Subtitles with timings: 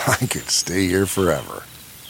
[0.06, 1.64] I could stay here forever.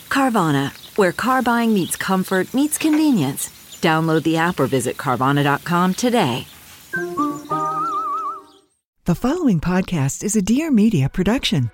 [0.08, 3.48] Carvana, where car buying meets comfort, meets convenience.
[3.80, 6.47] Download the app or visit Carvana.com today.
[9.06, 11.70] The following podcast is a Dear Media production.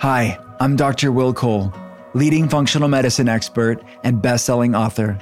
[0.00, 1.10] Hi, I'm Dr.
[1.10, 1.72] Will Cole,
[2.14, 5.18] leading functional medicine expert and best-selling author.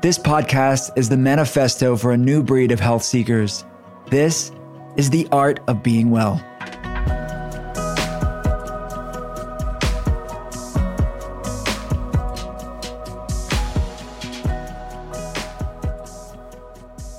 [0.00, 3.64] This podcast is the manifesto for a new breed of health seekers.
[4.06, 4.52] This
[4.96, 6.42] is the art of being well.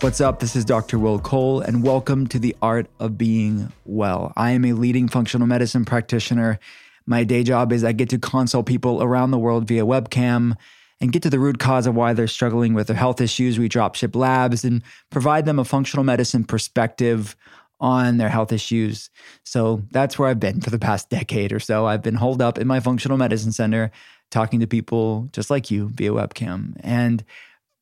[0.05, 0.39] What's up?
[0.39, 0.99] This is Dr.
[0.99, 4.33] Will Cole, and welcome to the Art of Being Well.
[4.37, 6.59] I am a leading functional medicine practitioner.
[7.07, 10.57] My day job is I get to consult people around the world via webcam
[11.01, 13.57] and get to the root cause of why they're struggling with their health issues.
[13.57, 17.35] We drop ship labs and provide them a functional medicine perspective
[17.79, 19.09] on their health issues.
[19.43, 21.87] So that's where I've been for the past decade or so.
[21.87, 23.89] I've been holed up in my functional medicine center
[24.29, 26.73] talking to people just like you via webcam.
[26.81, 27.25] And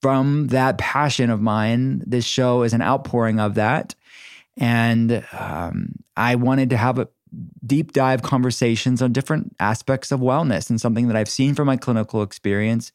[0.03, 3.95] from that passion of mine, this show is an outpouring of that.
[4.57, 7.07] And um, I wanted to have a
[7.65, 11.77] deep dive conversations on different aspects of wellness and something that I've seen from my
[11.77, 12.91] clinical experience.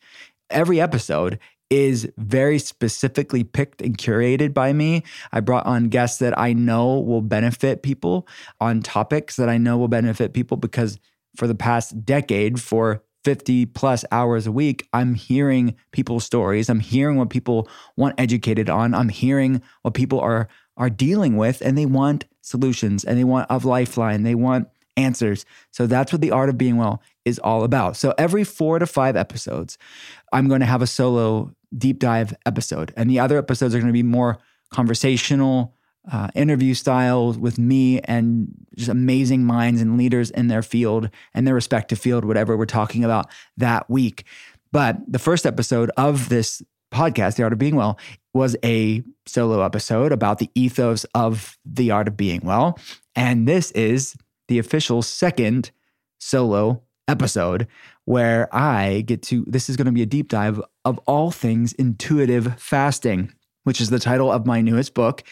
[0.51, 1.39] Every episode
[1.71, 5.03] is very specifically picked and curated by me.
[5.33, 8.29] I brought on guests that I know will benefit people
[8.61, 10.99] on topics that I know will benefit people because
[11.37, 16.71] for the past decade, for 50 plus hours a week, I'm hearing people's stories.
[16.71, 18.95] I'm hearing what people want educated on.
[18.95, 23.47] I'm hearing what people are are dealing with and they want solutions and they want
[23.51, 24.23] a lifeline.
[24.23, 25.45] They want answers.
[25.73, 27.99] So that's what the art of being well is all about.
[27.99, 29.77] So every 4 to 5 episodes,
[30.33, 33.89] I'm going to have a solo deep dive episode and the other episodes are going
[33.89, 34.39] to be more
[34.73, 35.75] conversational,
[36.11, 41.47] uh, interview style with me and just amazing minds and leaders in their field and
[41.47, 43.27] their respective field, whatever we're talking about
[43.57, 44.25] that week.
[44.73, 47.99] But the first episode of this podcast, The Art of Being Well,
[48.35, 52.79] was a solo episode about the ethos of The Art of Being Well.
[53.15, 54.17] And this is
[54.49, 55.71] the official second
[56.19, 57.67] solo episode
[58.05, 61.73] where I get to, this is going to be a deep dive of all things
[61.75, 63.33] intuitive fasting,
[63.65, 65.25] which is the title of my newest book.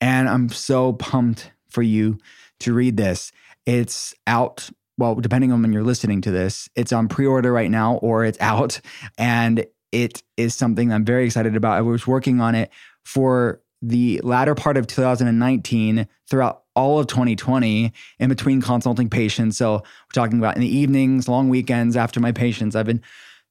[0.00, 2.18] And I'm so pumped for you
[2.60, 3.32] to read this.
[3.66, 7.70] It's out, well, depending on when you're listening to this, it's on pre order right
[7.70, 8.80] now or it's out.
[9.16, 11.78] And it is something I'm very excited about.
[11.78, 12.70] I was working on it
[13.04, 19.56] for the latter part of 2019 throughout all of 2020 in between consulting patients.
[19.56, 22.76] So we're talking about in the evenings, long weekends after my patients.
[22.76, 23.02] I've been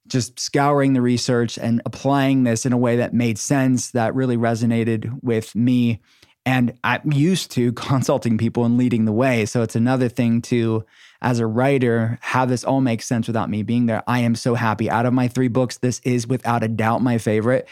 [0.07, 4.37] just scouring the research and applying this in a way that made sense, that really
[4.37, 6.01] resonated with me.
[6.47, 9.45] And I'm used to consulting people and leading the way.
[9.45, 10.85] So it's another thing to,
[11.21, 14.01] as a writer, have this all make sense without me being there.
[14.07, 14.89] I am so happy.
[14.89, 17.67] Out of my three books, this is without a doubt my favorite.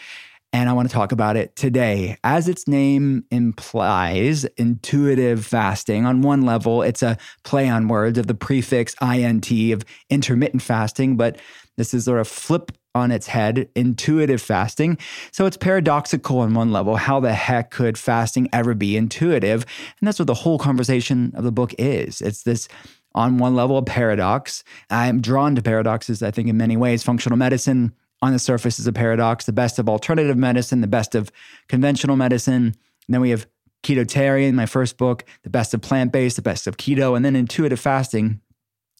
[0.51, 2.17] And I want to talk about it today.
[2.21, 8.27] As its name implies, intuitive fasting, on one level, it's a play on words of
[8.27, 11.39] the prefix INT of intermittent fasting, but
[11.77, 14.97] this is sort of flip on its head, intuitive fasting.
[15.31, 16.95] So it's paradoxical on one level.
[16.95, 19.65] How the heck could fasting ever be intuitive?
[19.99, 22.21] And that's what the whole conversation of the book is.
[22.21, 22.67] It's this
[23.13, 24.63] on one level a paradox.
[24.89, 27.03] I'm drawn to paradoxes, I think, in many ways.
[27.03, 31.15] Functional medicine on the surface is a paradox, the best of alternative medicine, the best
[31.15, 31.31] of
[31.67, 32.63] conventional medicine.
[32.63, 33.45] And then we have
[33.83, 37.35] Ketotarian, my first book, the best of plant based, the best of keto, and then
[37.35, 38.41] intuitive fasting.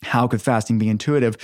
[0.03, 1.37] How could fasting be intuitive?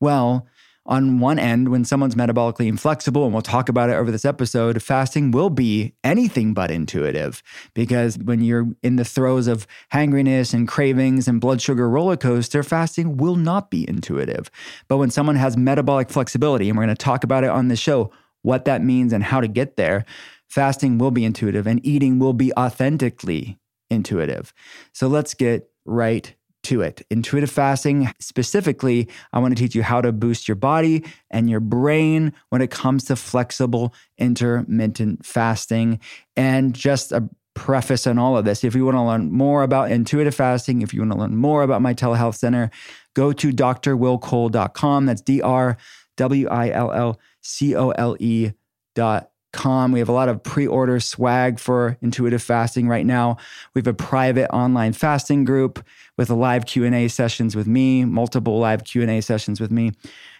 [0.00, 0.48] Well,
[0.88, 4.82] on one end, when someone's metabolically inflexible, and we'll talk about it over this episode,
[4.82, 7.42] fasting will be anything but intuitive
[7.74, 12.62] because when you're in the throes of hangriness and cravings and blood sugar roller coaster,
[12.62, 14.50] fasting will not be intuitive.
[14.88, 17.76] But when someone has metabolic flexibility, and we're going to talk about it on the
[17.76, 18.10] show,
[18.40, 20.06] what that means and how to get there,
[20.48, 23.58] fasting will be intuitive and eating will be authentically
[23.90, 24.54] intuitive.
[24.92, 26.34] So let's get right
[26.68, 27.04] to it.
[27.10, 31.60] Intuitive fasting, specifically, I want to teach you how to boost your body and your
[31.60, 36.00] brain when it comes to flexible intermittent fasting.
[36.36, 39.90] And just a preface on all of this if you want to learn more about
[39.90, 42.70] intuitive fasting, if you want to learn more about my telehealth center,
[43.14, 45.06] go to drwillcole.com.
[45.06, 45.76] That's D R
[46.16, 48.52] W I L L C O L E
[48.94, 49.92] dot com.
[49.92, 53.36] We have a lot of pre-order swag for intuitive fasting right now.
[53.74, 55.84] We have a private online fasting group
[56.16, 59.92] with a live Q&A sessions with me, multiple live Q&A sessions with me.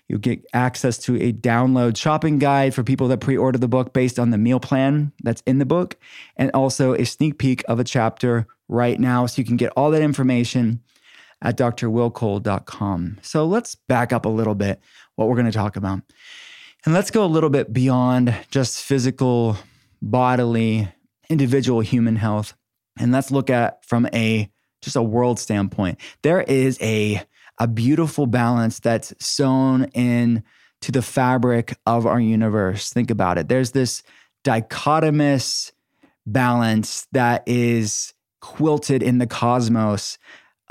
[0.08, 4.19] You get access to a download shopping guide for people that pre-order the book based
[4.19, 5.96] on the meal plan that's in the book
[6.37, 9.90] and also a sneak peek of a chapter right now so you can get all
[9.90, 10.81] that information
[11.43, 13.19] at drwillcole.com.
[13.22, 14.81] So let's back up a little bit
[15.16, 16.00] what we're going to talk about.
[16.88, 19.58] And let's go a little bit beyond just physical,
[20.00, 20.88] bodily,
[21.29, 22.55] individual human health.
[22.99, 24.50] And let's look at from a
[24.81, 25.99] just a world standpoint.
[26.23, 27.23] There is a
[27.58, 30.43] a beautiful balance that's sewn in
[30.81, 32.88] to the fabric of our universe.
[32.88, 33.49] Think about it.
[33.49, 34.02] There's this
[34.43, 35.73] dichotomous
[36.25, 40.17] balance that is quilted in the cosmos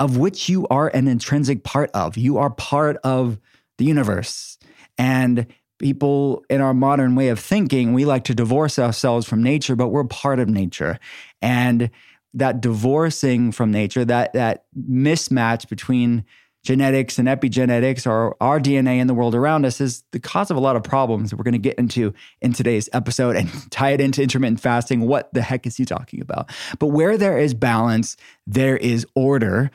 [0.00, 2.16] of which you are an intrinsic part of.
[2.16, 3.38] You are part of
[3.76, 4.58] the universe.
[5.00, 5.46] And
[5.78, 9.88] people in our modern way of thinking, we like to divorce ourselves from nature, but
[9.88, 10.98] we're part of nature.
[11.40, 11.90] And
[12.34, 16.24] that divorcing from nature, that that mismatch between
[16.64, 20.56] genetics and epigenetics or our DNA in the world around us is the cause of
[20.56, 23.90] a lot of problems that we're going to get into in today's episode and tie
[23.90, 25.00] it into intermittent fasting.
[25.00, 26.50] What the heck is he talking about?
[26.78, 28.16] But where there is balance,
[28.46, 29.70] there is order.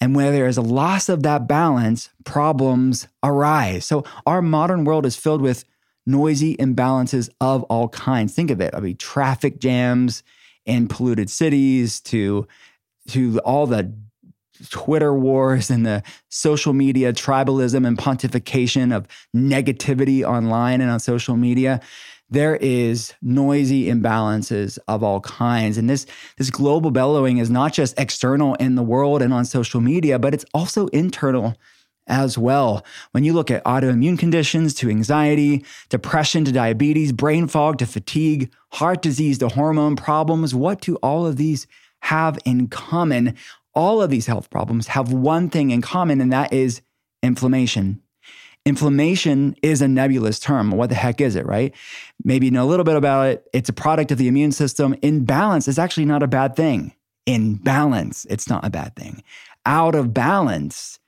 [0.00, 3.84] And where there is a loss of that balance, problems arise.
[3.84, 5.64] So our modern world is filled with
[6.06, 8.34] noisy imbalances of all kinds.
[8.34, 8.74] Think of it.
[8.74, 10.22] I mean, traffic jams
[10.64, 12.46] in polluted cities to
[13.08, 13.92] to all the
[14.70, 21.36] Twitter wars and the social media tribalism and pontification of negativity online and on social
[21.36, 21.80] media
[22.30, 25.78] there is noisy imbalances of all kinds.
[25.78, 29.80] And this, this global bellowing is not just external in the world and on social
[29.80, 31.56] media, but it's also internal
[32.06, 32.84] as well.
[33.12, 38.50] When you look at autoimmune conditions to anxiety, depression to diabetes, brain fog to fatigue,
[38.72, 41.66] heart disease to hormone problems, what do all of these
[42.00, 43.34] have in common?
[43.74, 46.80] All of these health problems have one thing in common, and that is
[47.22, 48.02] inflammation.
[48.68, 50.72] Inflammation is a nebulous term.
[50.72, 51.74] What the heck is it, right?
[52.22, 53.48] Maybe you know a little bit about it.
[53.54, 54.94] It's a product of the immune system.
[55.00, 56.92] Imbalance is actually not a bad thing.
[57.24, 59.22] In balance, it's not a bad thing.
[59.64, 60.98] Out of balance,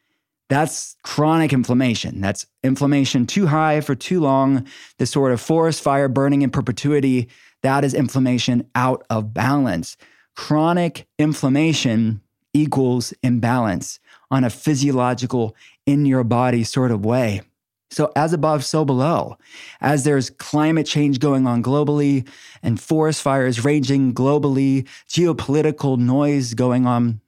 [0.48, 2.22] that's chronic inflammation.
[2.22, 4.66] That's inflammation too high for too long,
[4.96, 7.28] this sort of forest fire burning in perpetuity.
[7.60, 9.98] That is inflammation out of balance.
[10.34, 12.22] Chronic inflammation
[12.54, 15.54] equals imbalance on a physiological,
[15.86, 17.42] in your body sort of way.
[17.90, 19.36] So, as above, so below.
[19.80, 22.28] As there's climate change going on globally
[22.62, 27.20] and forest fires raging globally, geopolitical noise going on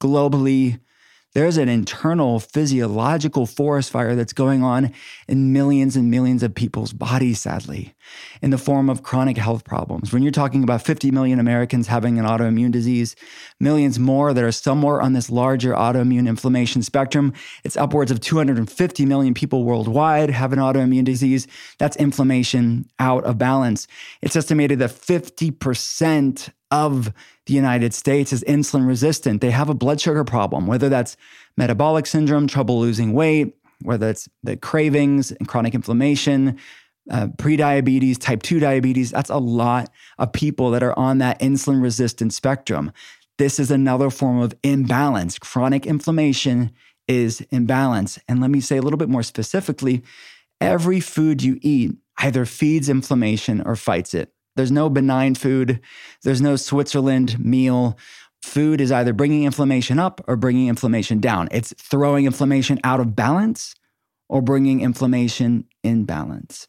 [0.00, 0.80] globally,
[1.36, 4.90] there's an internal physiological forest fire that's going on
[5.28, 7.94] in millions and millions of people's bodies, sadly,
[8.40, 10.14] in the form of chronic health problems.
[10.14, 13.14] When you're talking about 50 million Americans having an autoimmune disease,
[13.60, 19.04] millions more that are somewhere on this larger autoimmune inflammation spectrum, it's upwards of 250
[19.04, 21.46] million people worldwide have an autoimmune disease.
[21.78, 23.86] That's inflammation out of balance.
[24.22, 27.12] It's estimated that 50% of
[27.46, 29.40] the United States is insulin resistant.
[29.40, 31.16] They have a blood sugar problem, whether that's
[31.56, 36.58] metabolic syndrome, trouble losing weight, whether it's the cravings and chronic inflammation,
[37.10, 39.12] uh, prediabetes, type 2 diabetes.
[39.12, 42.92] That's a lot of people that are on that insulin resistant spectrum.
[43.38, 45.38] This is another form of imbalance.
[45.38, 46.72] Chronic inflammation
[47.06, 48.18] is imbalance.
[48.28, 50.02] And let me say a little bit more specifically
[50.60, 54.32] every food you eat either feeds inflammation or fights it.
[54.56, 55.80] There's no benign food.
[56.22, 57.96] There's no Switzerland meal.
[58.42, 61.48] Food is either bringing inflammation up or bringing inflammation down.
[61.50, 63.74] It's throwing inflammation out of balance
[64.28, 66.66] or bringing inflammation in balance.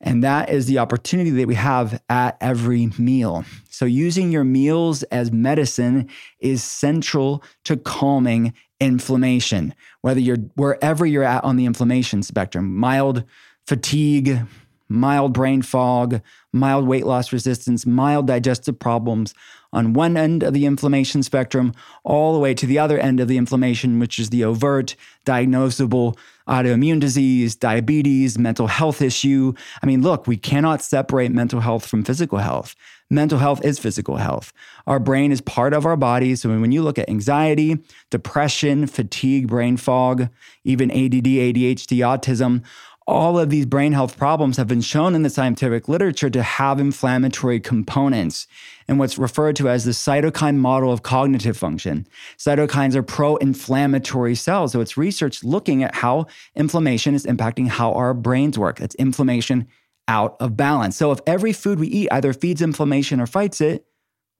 [0.00, 3.44] And that is the opportunity that we have at every meal.
[3.70, 11.22] So, using your meals as medicine is central to calming inflammation, whether you're wherever you're
[11.22, 13.24] at on the inflammation spectrum, mild
[13.66, 14.42] fatigue,
[14.88, 16.20] mild brain fog,
[16.52, 19.34] mild weight loss resistance, mild digestive problems
[19.72, 23.28] on one end of the inflammation spectrum, all the way to the other end of
[23.28, 26.16] the inflammation, which is the overt, diagnosable
[26.48, 29.52] autoimmune disease, diabetes, mental health issue.
[29.82, 32.74] I mean, look, we cannot separate mental health from physical health.
[33.10, 34.52] Mental health is physical health.
[34.86, 36.34] Our brain is part of our body.
[36.34, 37.78] So when you look at anxiety,
[38.10, 40.28] depression, fatigue, brain fog,
[40.64, 42.64] even ADD, ADHD, autism,
[43.06, 46.80] all of these brain health problems have been shown in the scientific literature to have
[46.80, 48.48] inflammatory components
[48.88, 52.06] and what's referred to as the cytokine model of cognitive function.
[52.36, 54.72] Cytokines are pro inflammatory cells.
[54.72, 58.80] So it's research looking at how inflammation is impacting how our brains work.
[58.80, 59.68] It's inflammation
[60.08, 60.96] out of balance.
[60.96, 63.86] So if every food we eat either feeds inflammation or fights it,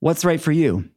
[0.00, 0.88] what's right for you?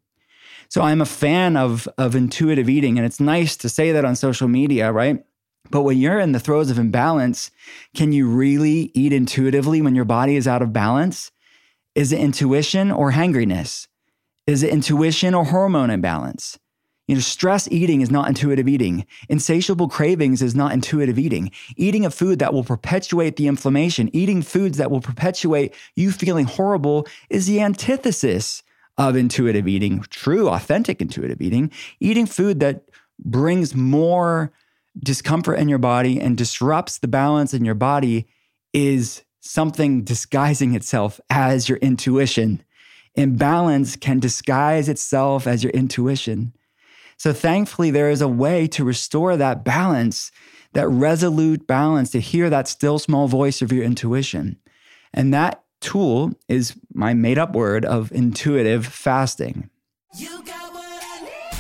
[0.70, 4.16] So I'm a fan of, of intuitive eating, and it's nice to say that on
[4.16, 5.24] social media, right?
[5.72, 7.52] But when you're in the throes of imbalance,
[7.96, 11.32] can you really eat intuitively when your body is out of balance?
[11.96, 13.88] Is it intuition or hangriness?
[14.48, 16.58] Is it intuition or hormone imbalance?
[17.08, 19.06] You know, stress eating is not intuitive eating.
[19.30, 21.52] Insatiable cravings is not intuitive eating.
[21.76, 26.46] Eating a food that will perpetuate the inflammation, eating foods that will perpetuate you feeling
[26.46, 28.62] horrible is the antithesis
[29.00, 31.72] of intuitive eating, true, authentic intuitive eating.
[32.00, 32.84] Eating food that
[33.18, 34.52] brings more
[34.98, 38.28] discomfort in your body and disrupts the balance in your body
[38.74, 42.64] is something disguising itself as your intuition.
[43.16, 46.54] Imbalance can disguise itself as your intuition.
[47.18, 50.32] So, thankfully, there is a way to restore that balance,
[50.74, 54.58] that resolute balance, to hear that still small voice of your intuition.
[55.14, 59.70] And that tool is my made up word of intuitive fasting.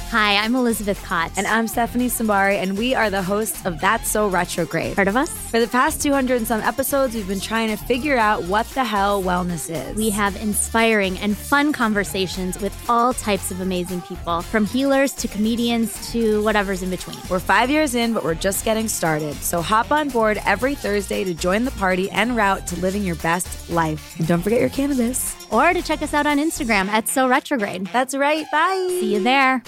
[0.10, 1.32] Hi, I'm Elizabeth Kott.
[1.38, 4.98] And I'm Stephanie Simbari, and we are the hosts of That's So Retrograde.
[4.98, 5.30] Heard of us?
[5.30, 8.84] For the past 200 and some episodes, we've been trying to figure out what the
[8.84, 9.96] hell wellness is.
[9.96, 15.28] We have inspiring and fun conversations with all types of amazing people, from healers to
[15.28, 17.18] comedians to whatever's in between.
[17.30, 19.36] We're five years in, but we're just getting started.
[19.36, 23.18] So hop on board every Thursday to join the party en route to living your
[23.18, 24.18] best life.
[24.18, 25.36] And don't forget your cannabis.
[25.52, 27.86] Or to check us out on Instagram at So Retrograde.
[27.94, 28.48] That's right.
[28.52, 28.88] Bye.
[29.00, 29.62] See you there.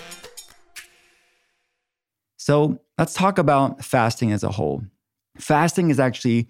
[2.42, 4.82] So let's talk about fasting as a whole.
[5.38, 6.48] Fasting is actually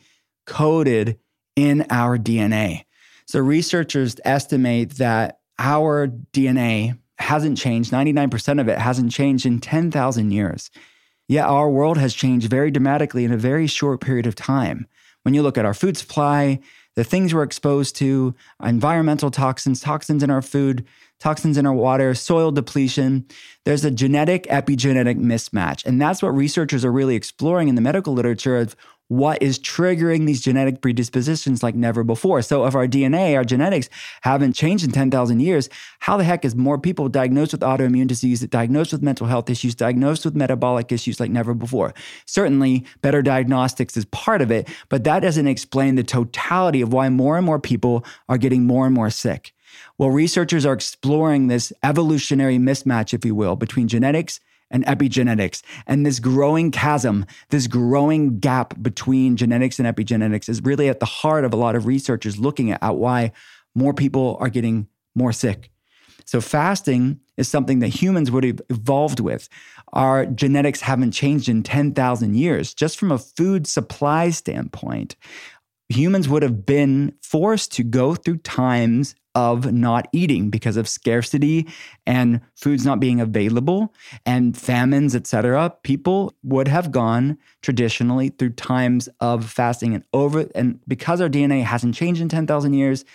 [0.48, 1.20] coded
[1.58, 2.86] in our DNA.
[3.28, 10.32] So researchers estimate that our DNA hasn't changed, 99% of it hasn't changed in 10,000
[10.32, 10.72] years.
[11.28, 14.88] Yet our world has changed very dramatically in a very short period of time.
[15.24, 16.62] When you look at our food supply,
[16.96, 18.34] the things we're exposed to,
[18.64, 20.86] environmental toxins, toxins in our food,
[21.22, 23.26] toxins in our water, soil depletion.
[23.64, 25.86] There's a genetic epigenetic mismatch.
[25.86, 28.76] And that's what researchers are really exploring in the medical literature of
[29.08, 32.42] what is triggering these genetic predispositions like never before.
[32.42, 33.90] So, if our DNA, our genetics
[34.22, 35.68] haven't changed in 10,000 years,
[36.00, 39.76] how the heck is more people diagnosed with autoimmune disease, diagnosed with mental health issues,
[39.76, 41.94] diagnosed with metabolic issues like never before?
[42.26, 47.10] Certainly, better diagnostics is part of it, but that doesn't explain the totality of why
[47.10, 49.54] more and more people are getting more and more sick.
[49.98, 54.40] Well, researchers are exploring this evolutionary mismatch, if you will, between genetics
[54.72, 55.62] and epigenetics.
[55.86, 61.06] And this growing chasm, this growing gap between genetics and epigenetics is really at the
[61.06, 63.32] heart of a lot of researchers looking at why
[63.76, 65.70] more people are getting more sick.
[66.26, 69.50] So, fasting is something that humans would have evolved with.
[69.92, 72.74] Our genetics haven't changed in 10,000 years.
[72.74, 75.16] Just from a food supply standpoint,
[75.90, 81.68] humans would have been forced to go through times of not eating because of scarcity
[82.06, 83.94] and foods not being available
[84.26, 90.80] and famines etc people would have gone traditionally through times of fasting and over and
[90.88, 93.06] because our dna hasn't changed in 10,000 years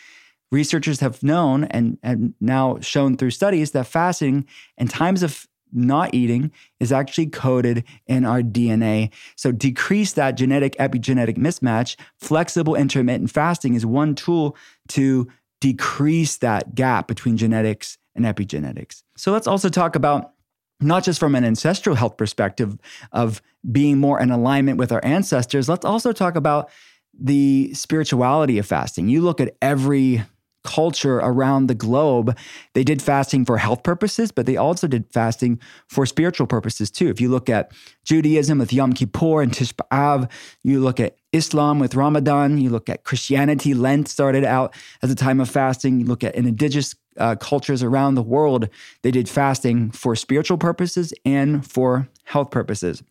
[0.51, 4.47] researchers have known and, and now shown through studies that fasting
[4.79, 9.11] and times of not eating is actually coded in our DNA.
[9.37, 11.97] So decrease that genetic epigenetic mismatch.
[12.19, 14.57] Flexible intermittent fasting is one tool
[14.89, 15.29] to
[15.61, 19.03] decrease that gap between genetics and epigenetics.
[19.17, 20.33] So let's also talk about
[20.81, 22.79] not just from an ancestral health perspective
[23.13, 26.71] of being more in alignment with our ancestors, let's also talk about
[27.19, 29.09] the spirituality of fasting.
[29.09, 30.23] You look at every
[30.67, 32.37] culture around the globe,
[32.75, 35.59] they did fasting for health purposes, but they also did fasting
[35.89, 37.09] for spiritual purposes too.
[37.09, 37.73] If you look at
[38.05, 40.31] Judaism with Yom Kippur and Tisha B'Av,
[40.63, 45.15] you look at Islam with Ramadan, you look at Christianity, Lent started out as a
[45.15, 48.69] time of fasting, you look at indigenous uh, cultures around the world,
[49.03, 53.03] they did fasting for spiritual purposes and for health purposes.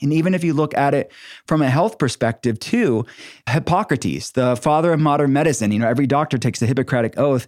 [0.00, 1.12] And even if you look at it
[1.46, 3.06] from a health perspective, too,
[3.48, 7.46] Hippocrates, the father of modern medicine, you know, every doctor takes the Hippocratic oath,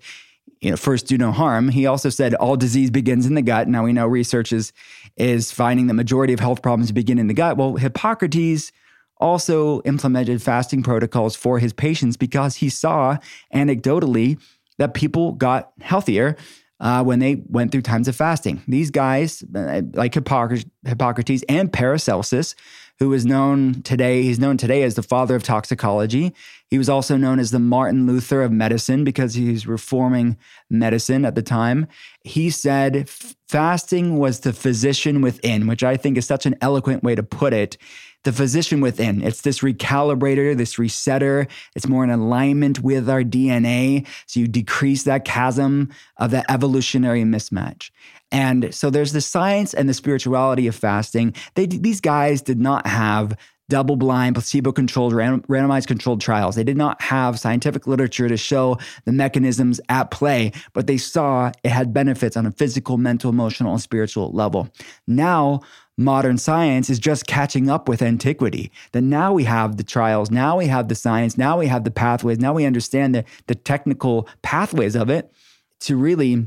[0.60, 1.68] you know, first do no harm.
[1.68, 3.68] He also said all disease begins in the gut.
[3.68, 4.72] Now we know research is,
[5.16, 7.56] is finding the majority of health problems begin in the gut.
[7.56, 8.72] Well, Hippocrates
[9.18, 13.18] also implemented fasting protocols for his patients because he saw
[13.54, 14.40] anecdotally
[14.78, 16.36] that people got healthier
[16.84, 18.62] uh, when they went through times of fasting.
[18.68, 22.54] These guys, uh, like Hippocrates, Hippocrates and Paracelsus,
[22.98, 26.34] who is known today, he's known today as the father of toxicology.
[26.68, 30.36] He was also known as the Martin Luther of medicine because he's reforming
[30.68, 31.88] medicine at the time.
[32.22, 33.08] He said
[33.48, 37.54] fasting was the physician within, which I think is such an eloquent way to put
[37.54, 37.78] it
[38.24, 39.22] the physician within.
[39.22, 41.48] It's this recalibrator, this resetter.
[41.76, 44.06] It's more in alignment with our DNA.
[44.26, 47.90] So you decrease that chasm of that evolutionary mismatch.
[48.32, 51.34] And so there's the science and the spirituality of fasting.
[51.54, 53.36] They, these guys did not have
[53.68, 56.54] double blind, placebo controlled, randomized controlled trials.
[56.54, 61.50] They did not have scientific literature to show the mechanisms at play, but they saw
[61.62, 64.68] it had benefits on a physical, mental, emotional, and spiritual level.
[65.06, 65.60] Now,
[65.96, 68.70] modern science is just catching up with antiquity.
[68.92, 71.90] That now we have the trials, now we have the science, now we have the
[71.90, 75.32] pathways, now we understand the, the technical pathways of it
[75.80, 76.46] to really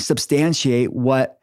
[0.00, 1.38] substantiate what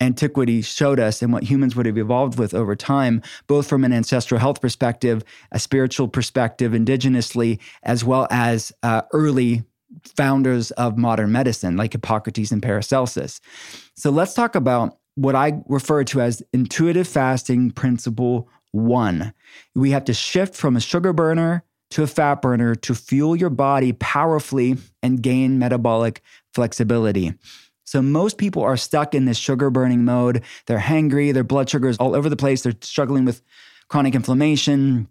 [0.00, 3.92] antiquity showed us and what humans would have evolved with over time, both from an
[3.92, 9.62] ancestral health perspective, a spiritual perspective, indigenously, as well as uh, early
[10.16, 13.40] founders of modern medicine like Hippocrates and Paracelsus.
[13.94, 19.32] So let's talk about what I refer to as intuitive fasting principle one.
[19.74, 23.50] We have to shift from a sugar burner to a fat burner to fuel your
[23.50, 26.22] body powerfully and gain metabolic
[26.54, 27.34] flexibility.
[27.84, 30.44] So, most people are stuck in this sugar burning mode.
[30.66, 32.62] They're hangry, their blood sugar is all over the place.
[32.62, 33.42] They're struggling with
[33.88, 35.08] chronic inflammation,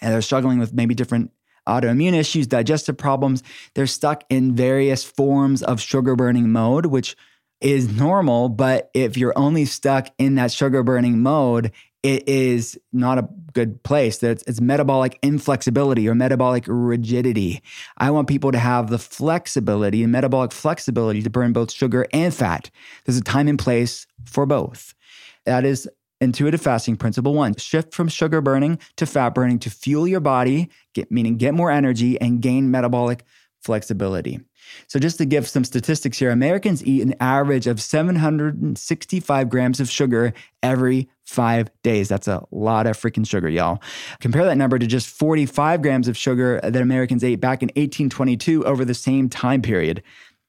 [0.00, 1.30] and they're struggling with maybe different
[1.68, 3.42] autoimmune issues, digestive problems.
[3.74, 7.16] They're stuck in various forms of sugar burning mode, which
[7.60, 8.48] is normal.
[8.48, 11.72] But if you're only stuck in that sugar burning mode,
[12.02, 14.22] it is not a good place.
[14.22, 17.62] It's, it's metabolic inflexibility or metabolic rigidity.
[17.96, 22.32] I want people to have the flexibility and metabolic flexibility to burn both sugar and
[22.32, 22.70] fat.
[23.04, 24.94] There's a time and place for both.
[25.46, 25.88] That is
[26.20, 30.70] intuitive fasting principle one shift from sugar burning to fat burning to fuel your body
[30.94, 33.22] get meaning get more energy and gain metabolic
[33.60, 34.40] flexibility
[34.88, 39.90] so, just to give some statistics here, Americans eat an average of 765 grams of
[39.90, 42.08] sugar every five days.
[42.08, 43.82] That's a lot of freaking sugar, y'all.
[44.20, 48.64] Compare that number to just 45 grams of sugar that Americans ate back in 1822
[48.64, 50.02] over the same time period.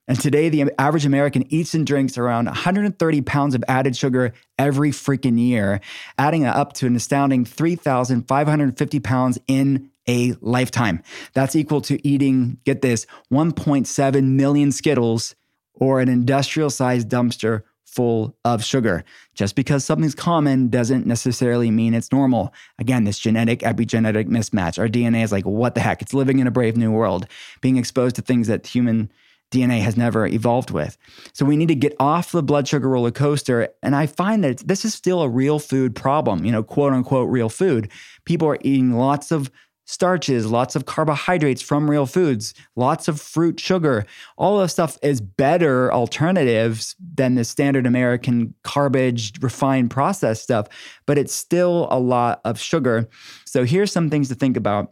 [0.09, 4.91] And today, the average American eats and drinks around 130 pounds of added sugar every
[4.91, 5.81] freaking year,
[6.17, 11.01] adding up to an astounding 3,550 pounds in a lifetime.
[11.33, 15.35] That's equal to eating, get this, 1.7 million Skittles
[15.73, 19.03] or an industrial sized dumpster full of sugar.
[19.33, 22.53] Just because something's common doesn't necessarily mean it's normal.
[22.77, 24.77] Again, this genetic epigenetic mismatch.
[24.77, 26.01] Our DNA is like, what the heck?
[26.01, 27.27] It's living in a brave new world,
[27.61, 29.11] being exposed to things that human
[29.51, 30.97] DNA has never evolved with.
[31.33, 33.69] So we need to get off the blood sugar roller coaster.
[33.81, 37.29] And I find that this is still a real food problem, you know, quote unquote
[37.29, 37.89] real food.
[38.25, 39.49] People are eating lots of
[39.87, 44.05] starches, lots of carbohydrates from real foods, lots of fruit, sugar.
[44.37, 50.67] All of stuff is better alternatives than the standard American garbage, refined, processed stuff,
[51.05, 53.07] but it's still a lot of sugar.
[53.45, 54.91] So here's some things to think about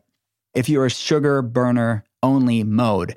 [0.56, 3.16] if you're a sugar burner only mode.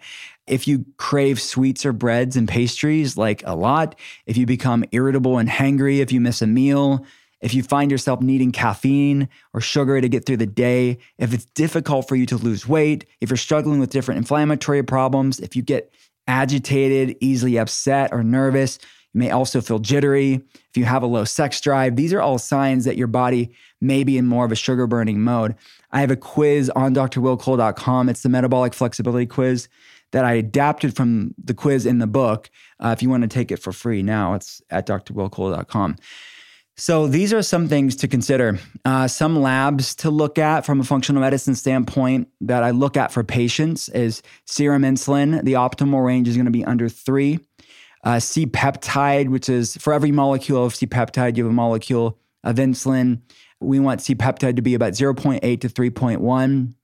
[0.49, 3.95] If you crave sweets or breads and pastries like a lot,
[4.27, 7.07] if you become irritable and hangry if you miss a meal,
[7.41, 11.45] if you find yourself needing caffeine or sugar to get through the day, if it's
[11.45, 15.63] difficult for you to lose weight, if you're struggling with different inflammatory problems, if you
[15.63, 15.93] get
[16.27, 18.79] agitated, easily upset, or nervous,
[19.15, 20.35] you may also feel jittery.
[20.71, 24.05] If you have a low sex drive, these are all signs that your body may
[24.05, 25.55] be in more of a sugar burning mode.
[25.93, 28.09] I have a quiz on drwillcole.com.
[28.09, 29.69] It's the metabolic flexibility quiz
[30.11, 32.51] that I adapted from the quiz in the book.
[32.81, 35.97] Uh, if you want to take it for free now, it's at drwillcole.com.
[36.79, 38.61] So these are some things to consider.
[38.85, 43.11] Uh, some labs to look at from a functional medicine standpoint that I look at
[43.11, 45.43] for patients is serum insulin.
[45.43, 47.41] The optimal range is going to be under three.
[48.05, 52.17] Uh, C peptide, which is for every molecule of C peptide, you have a molecule
[52.45, 53.23] of insulin.
[53.61, 56.75] We want C peptide to be about 0.8 to 3.1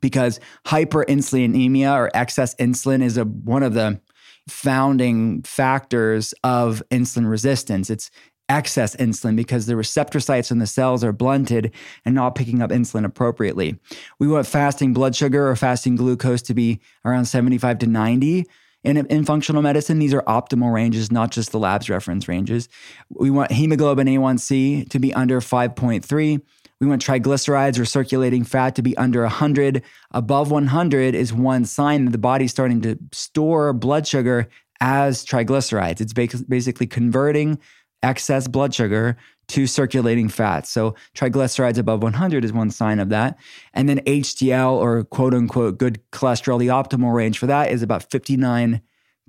[0.00, 4.00] because hyperinsulinemia or excess insulin is a, one of the
[4.48, 7.90] founding factors of insulin resistance.
[7.90, 8.10] It's
[8.52, 11.72] excess insulin because the receptor sites in the cells are blunted
[12.04, 13.78] and not picking up insulin appropriately.
[14.18, 18.44] We want fasting blood sugar or fasting glucose to be around 75 to 90.
[18.84, 22.68] In, in functional medicine, these are optimal ranges, not just the lab's reference ranges.
[23.08, 26.40] We want hemoglobin A1C to be under 5.3.
[26.80, 29.82] We want triglycerides or circulating fat to be under 100.
[30.10, 34.48] Above 100 is one sign that the body's starting to store blood sugar
[34.80, 36.00] as triglycerides.
[36.00, 37.60] It's basically converting
[38.02, 39.16] excess blood sugar
[39.48, 40.66] to circulating fat.
[40.66, 43.38] So triglycerides above 100 is one sign of that.
[43.74, 48.10] And then HDL or quote unquote good cholesterol, the optimal range for that is about
[48.10, 48.80] 59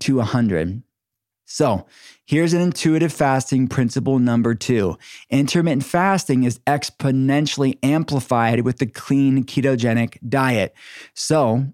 [0.01, 0.83] to 100.
[1.45, 1.85] So
[2.25, 4.97] here's an intuitive fasting principle number two.
[5.29, 10.73] Intermittent fasting is exponentially amplified with the clean ketogenic diet.
[11.13, 11.65] So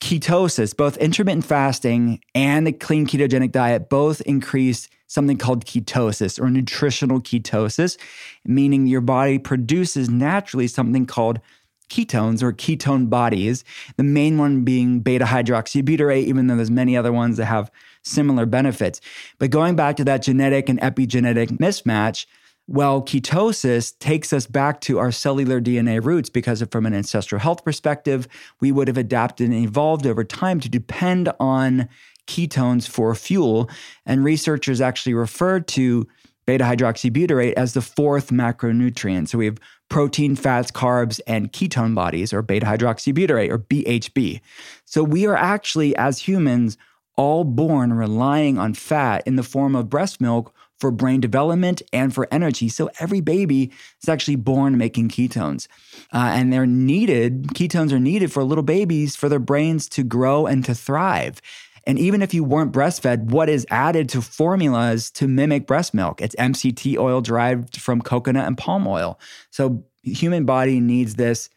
[0.00, 6.50] ketosis, both intermittent fasting and the clean ketogenic diet, both increase something called ketosis or
[6.50, 7.96] nutritional ketosis,
[8.44, 11.40] meaning your body produces naturally something called
[11.88, 13.64] ketones or ketone bodies,
[13.96, 17.70] the main one being beta hydroxybutyrate, even though there's many other ones that have
[18.02, 19.00] similar benefits.
[19.38, 22.26] But going back to that genetic and epigenetic mismatch,
[22.66, 27.62] well, ketosis takes us back to our cellular DNA roots because from an ancestral health
[27.62, 28.26] perspective,
[28.60, 31.88] we would have adapted and evolved over time to depend on
[32.26, 33.68] ketones for fuel.
[34.06, 36.06] And researchers actually refer to
[36.46, 39.28] beta hydroxybutyrate as the fourth macronutrient.
[39.28, 39.58] So we have
[39.88, 44.40] protein, fats, carbs, and ketone bodies, or beta hydroxybutyrate, or BHB.
[44.84, 46.76] So we are actually, as humans,
[47.16, 52.12] all born relying on fat in the form of breast milk for brain development and
[52.12, 52.68] for energy.
[52.68, 53.70] So every baby
[54.02, 55.68] is actually born making ketones.
[56.12, 60.46] Uh, and they're needed, ketones are needed for little babies for their brains to grow
[60.46, 61.40] and to thrive.
[61.86, 66.20] And even if you weren't breastfed, what is added to formulas to mimic breast milk?
[66.20, 69.18] It's MCT oil derived from coconut and palm oil.
[69.50, 71.50] So human body needs this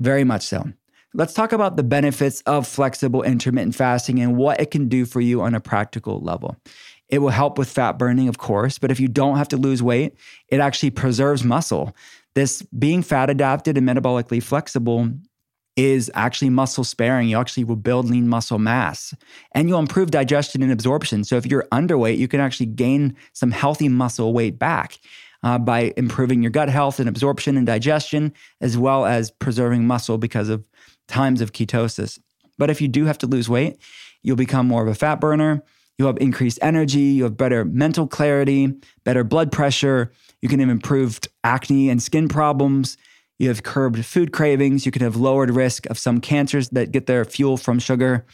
[0.00, 0.66] very much so.
[1.12, 5.20] Let's talk about the benefits of flexible intermittent fasting and what it can do for
[5.20, 6.56] you on a practical level.
[7.08, 9.82] It will help with fat burning, of course, but if you don't have to lose
[9.82, 10.14] weight,
[10.48, 11.96] it actually preserves muscle.
[12.34, 15.10] This being fat adapted and metabolically flexible
[15.76, 17.28] is actually muscle sparing.
[17.28, 19.14] You actually will build lean muscle mass
[19.52, 21.24] and you'll improve digestion and absorption.
[21.24, 24.98] So if you're underweight, you can actually gain some healthy muscle weight back.
[25.42, 28.30] Uh, by improving your gut health and absorption and digestion,
[28.60, 30.62] as well as preserving muscle because of
[31.08, 32.18] times of ketosis.
[32.58, 33.78] But if you do have to lose weight,
[34.22, 35.64] you'll become more of a fat burner.
[35.96, 37.00] You'll have increased energy.
[37.00, 40.12] You have better mental clarity, better blood pressure.
[40.42, 42.98] You can have improved acne and skin problems.
[43.40, 44.84] You have curbed food cravings.
[44.84, 48.26] You can have lowered risk of some cancers that get their fuel from sugar.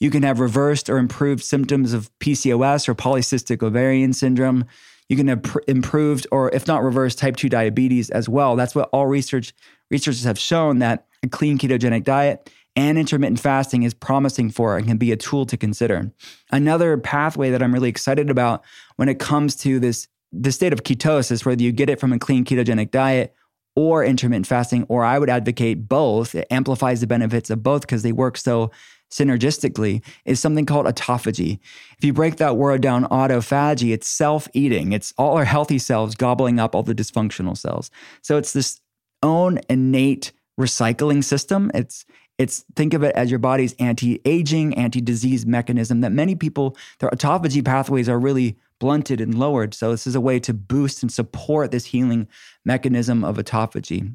[0.00, 4.64] You can have reversed or improved symptoms of PCOS or polycystic ovarian syndrome.
[5.10, 8.56] You can have pr- improved or if not reversed type 2 diabetes as well.
[8.56, 9.52] That's what all research
[9.90, 14.86] researchers have shown that a clean ketogenic diet and intermittent fasting is promising for and
[14.86, 16.10] can be a tool to consider.
[16.50, 18.64] Another pathway that I'm really excited about
[18.96, 22.18] when it comes to this the state of ketosis, whether you get it from a
[22.18, 23.34] clean ketogenic diet
[23.76, 26.34] or intermittent fasting, or I would advocate both.
[26.34, 28.70] It amplifies the benefits of both because they work so
[29.14, 31.60] synergistically, is something called autophagy.
[31.96, 34.92] If you break that word down, autophagy, it's self eating.
[34.92, 37.90] It's all our healthy cells gobbling up all the dysfunctional cells.
[38.22, 38.80] So it's this
[39.22, 41.70] own innate recycling system.
[41.74, 42.04] It's
[42.38, 47.64] it's think of it as your body's anti-aging, anti-disease mechanism that many people their autophagy
[47.64, 49.72] pathways are really blunted and lowered.
[49.72, 52.26] So this is a way to boost and support this healing
[52.64, 54.14] mechanism of autophagy.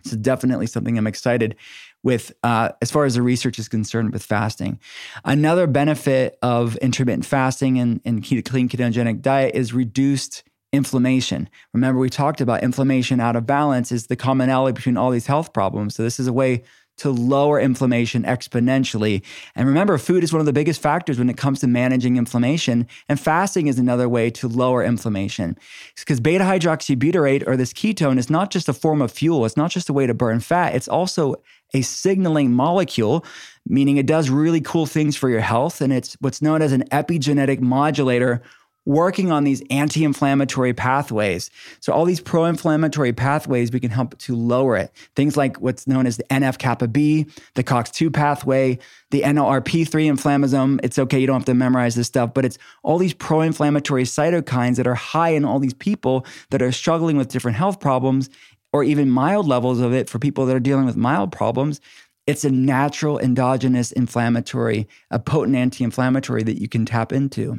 [0.00, 1.56] It's definitely something I'm excited
[2.02, 4.80] with uh, as far as the research is concerned with fasting.
[5.24, 11.48] Another benefit of intermittent fasting and, and clean ketogenic diet is reduced inflammation.
[11.74, 15.52] Remember, we talked about inflammation out of balance is the commonality between all these health
[15.52, 15.94] problems.
[15.94, 16.62] So this is a way
[17.00, 19.22] to lower inflammation exponentially.
[19.54, 22.86] And remember, food is one of the biggest factors when it comes to managing inflammation,
[23.08, 25.56] and fasting is another way to lower inflammation.
[25.96, 29.70] Because beta hydroxybutyrate or this ketone is not just a form of fuel, it's not
[29.70, 31.36] just a way to burn fat, it's also
[31.72, 33.24] a signaling molecule,
[33.66, 35.80] meaning it does really cool things for your health.
[35.80, 38.42] And it's what's known as an epigenetic modulator
[38.86, 41.50] working on these anti inflammatory pathways.
[41.80, 44.90] So, all these pro inflammatory pathways, we can help to lower it.
[45.14, 48.78] Things like what's known as the NF kappa B, the COX2 pathway,
[49.10, 50.80] the NLRP3 inflammasome.
[50.82, 54.04] It's okay, you don't have to memorize this stuff, but it's all these pro inflammatory
[54.04, 58.30] cytokines that are high in all these people that are struggling with different health problems
[58.72, 61.80] or even mild levels of it for people that are dealing with mild problems
[62.26, 67.58] It's a natural endogenous inflammatory, a potent anti inflammatory that you can tap into.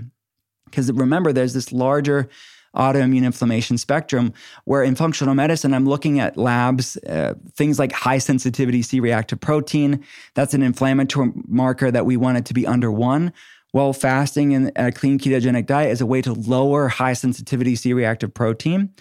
[0.72, 2.30] Because remember, there's this larger
[2.76, 4.34] autoimmune inflammation spectrum,
[4.66, 9.40] where in functional medicine, I'm looking at labs, uh, things like high sensitivity C reactive
[9.40, 10.06] protein.
[10.36, 13.34] That's an inflammatory marker that we want it to be under one.
[13.74, 17.94] Well, fasting and a clean ketogenic diet is a way to lower high sensitivity C
[17.94, 18.94] reactive protein.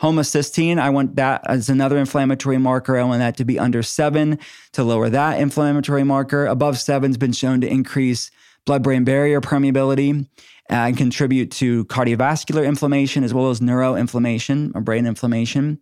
[0.00, 2.98] Homocysteine, I want that as another inflammatory marker.
[2.98, 4.38] I want that to be under seven
[4.72, 6.46] to lower that inflammatory marker.
[6.46, 8.30] Above seven has been shown to increase
[8.66, 10.26] blood brain barrier permeability
[10.68, 15.78] and contribute to cardiovascular inflammation as well as neuroinflammation or brain inflammation.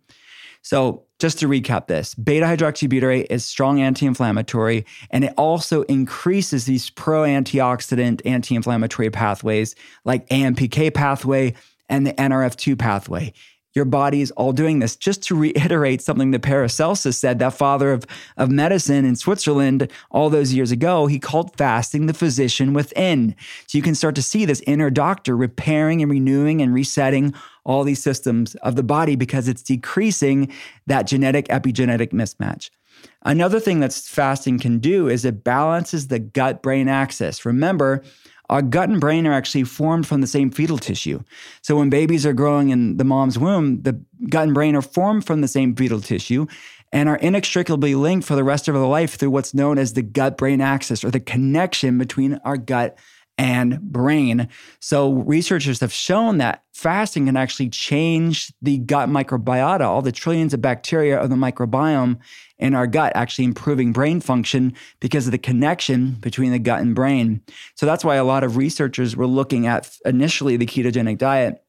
[0.63, 6.65] So, just to recap this, beta hydroxybutyrate is strong anti inflammatory and it also increases
[6.65, 11.53] these pro antioxidant anti inflammatory pathways like AMPK pathway
[11.89, 13.33] and the NRF2 pathway
[13.73, 14.95] your body is all doing this.
[14.95, 18.05] Just to reiterate something that Paracelsus said, that father of,
[18.37, 23.35] of medicine in Switzerland all those years ago, he called fasting the physician within.
[23.67, 27.83] So you can start to see this inner doctor repairing and renewing and resetting all
[27.83, 30.51] these systems of the body because it's decreasing
[30.87, 32.69] that genetic epigenetic mismatch.
[33.23, 37.45] Another thing that fasting can do is it balances the gut brain axis.
[37.45, 38.03] Remember,
[38.51, 41.23] our gut and brain are actually formed from the same fetal tissue.
[41.61, 45.25] So when babies are growing in the mom's womb, the gut and brain are formed
[45.25, 46.45] from the same fetal tissue
[46.91, 50.01] and are inextricably linked for the rest of their life through what's known as the
[50.01, 52.97] gut brain axis or the connection between our gut
[53.37, 54.47] and brain.
[54.79, 60.53] So, researchers have shown that fasting can actually change the gut microbiota, all the trillions
[60.53, 62.19] of bacteria of the microbiome
[62.59, 66.93] in our gut, actually improving brain function because of the connection between the gut and
[66.93, 67.41] brain.
[67.75, 71.63] So, that's why a lot of researchers were looking at initially the ketogenic diet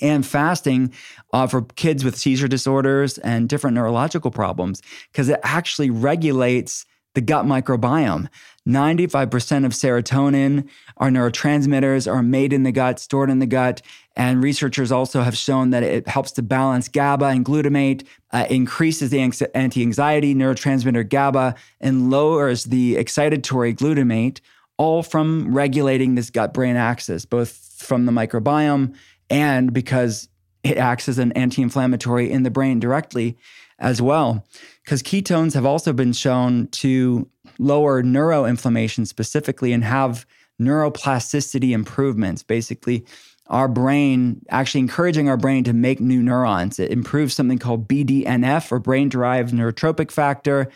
[0.00, 0.92] and fasting
[1.32, 7.20] uh, for kids with seizure disorders and different neurological problems because it actually regulates the
[7.20, 8.28] gut microbiome.
[8.68, 10.68] 95% of serotonin,
[10.98, 13.82] our neurotransmitters, are made in the gut, stored in the gut.
[14.16, 19.10] And researchers also have shown that it helps to balance GABA and glutamate, uh, increases
[19.10, 24.40] the anti anxiety neurotransmitter GABA, and lowers the excitatory glutamate,
[24.76, 28.94] all from regulating this gut brain axis, both from the microbiome
[29.30, 30.28] and because
[30.62, 33.38] it acts as an anti inflammatory in the brain directly
[33.80, 34.46] as well.
[34.84, 40.26] Because ketones have also been shown to lower neuroinflammation specifically and have
[40.60, 42.42] neuroplasticity improvements.
[42.42, 43.04] Basically,
[43.46, 46.78] our brain actually encouraging our brain to make new neurons.
[46.78, 50.70] It improves something called BDNF or brain derived neurotrophic factor.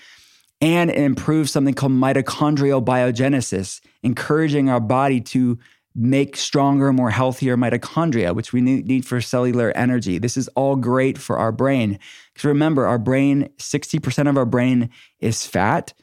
[0.61, 5.59] And it improves something called mitochondrial biogenesis, encouraging our body to
[5.95, 10.19] make stronger, more healthier mitochondria, which we need for cellular energy.
[10.19, 11.99] This is all great for our brain.
[12.33, 15.95] Because remember, our brain, 60% of our brain is fat.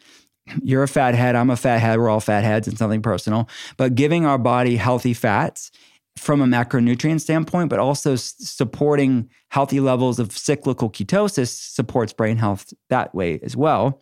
[0.64, 3.50] You're a fat head, I'm a fat head, we're all fat heads, and something personal.
[3.78, 5.72] But giving our body healthy fats
[6.18, 12.74] from a macronutrient standpoint, but also supporting healthy levels of cyclical ketosis supports brain health
[12.90, 14.02] that way as well.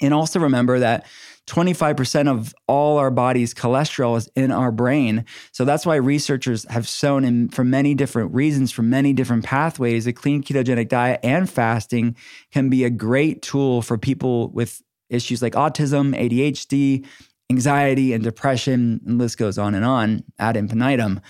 [0.00, 1.06] And also remember that
[1.46, 5.24] 25% of all our body's cholesterol is in our brain.
[5.52, 10.06] So that's why researchers have shown in for many different reasons, for many different pathways,
[10.06, 12.16] a clean ketogenic diet and fasting
[12.52, 17.04] can be a great tool for people with issues like autism, ADHD,
[17.50, 21.20] anxiety, and depression, and list goes on and on ad infinitum.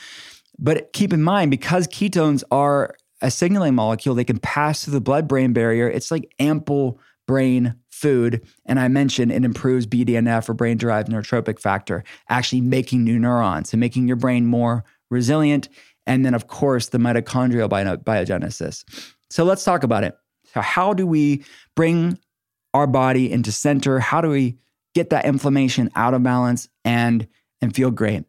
[0.58, 5.00] But keep in mind, because ketones are a signaling molecule, they can pass through the
[5.00, 5.88] blood brain barrier.
[5.88, 8.44] It's like ample brain food.
[8.66, 13.72] And I mentioned it improves BDNF or brain derived neurotrophic factor, actually making new neurons
[13.72, 15.68] and making your brain more resilient.
[16.08, 18.82] And then, of course, the mitochondrial biogenesis.
[19.30, 20.16] So let's talk about it.
[20.52, 21.44] So, how do we
[21.76, 22.18] bring
[22.74, 24.00] our body into center?
[24.00, 24.58] How do we
[24.92, 27.28] get that inflammation out of balance and
[27.62, 28.24] and feel great.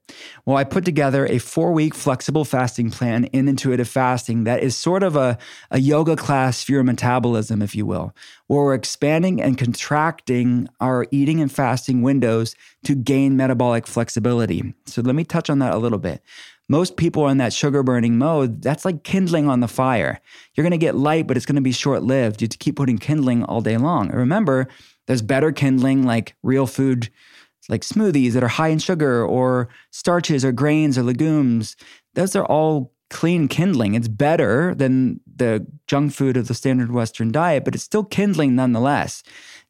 [0.46, 4.76] Well, I put together a four week flexible fasting plan in intuitive fasting that is
[4.76, 5.38] sort of a,
[5.70, 8.14] a yoga class for your metabolism, if you will,
[8.48, 14.74] where we're expanding and contracting our eating and fasting windows to gain metabolic flexibility.
[14.86, 16.22] So let me touch on that a little bit.
[16.68, 18.62] Most people are in that sugar burning mode.
[18.62, 20.22] That's like kindling on the fire.
[20.56, 22.42] You're going to get light, but it's going to be short lived.
[22.42, 24.10] You have to keep putting kindling all day long.
[24.10, 24.70] remember,
[25.08, 27.10] there's better kindling like real food
[27.70, 31.76] like smoothies that are high in sugar or starches or grains or legumes.
[32.16, 33.94] Those are all clean kindling.
[33.94, 38.56] It's better than the junk food of the standard Western diet, but it's still kindling
[38.56, 39.22] nonetheless.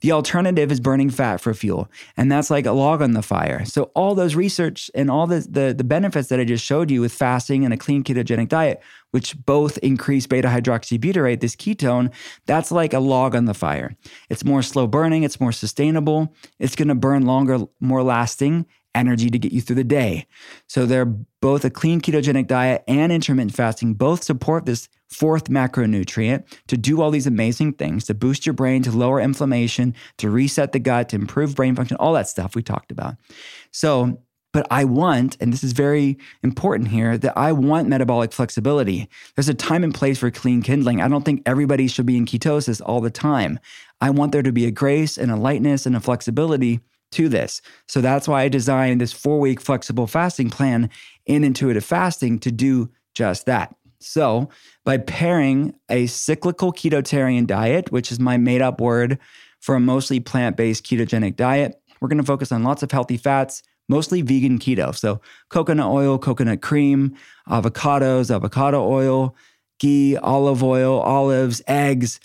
[0.02, 3.66] The alternative is burning fat for fuel, and that's like a log on the fire.
[3.66, 7.02] So all those research and all the, the, the benefits that I just showed you
[7.02, 12.12] with fasting and a clean ketogenic diet, which both increase beta hydroxybutyrate, this ketone,
[12.48, 13.96] that's like a log on the fire.
[14.30, 19.30] It's more slow burning, it's more sustainable, it's going to burn longer, more lasting, energy
[19.30, 20.26] to get you through the day.
[20.68, 26.46] So they're both a clean ketogenic diet and intermittent fasting both support this fourth macronutrient
[26.68, 30.72] to do all these amazing things to boost your brain, to lower inflammation, to reset
[30.72, 33.16] the gut, to improve brain function, all that stuff we talked about.
[33.72, 34.22] So
[34.54, 39.08] but I want, and this is very important here, that I want metabolic flexibility.
[39.36, 41.02] There's a time and place for clean kindling.
[41.02, 43.60] I don't think everybody should be in ketosis all the time.
[44.02, 47.62] I want there to be a grace and a lightness and a flexibility to this.
[47.88, 50.89] So that's why I designed this four week flexible fasting plan
[51.26, 53.76] in intuitive fasting to do just that.
[54.02, 54.50] So,
[54.84, 59.19] by pairing a cyclical ketotarian diet, which is my made up word
[59.60, 63.17] for a mostly plant based ketogenic diet, we're going to focus on lots of healthy
[63.17, 64.95] fats, mostly vegan keto.
[64.95, 67.15] So, coconut oil, coconut cream,
[67.47, 69.36] avocados, avocado oil,
[69.80, 72.19] ghee, olive oil, olives, eggs,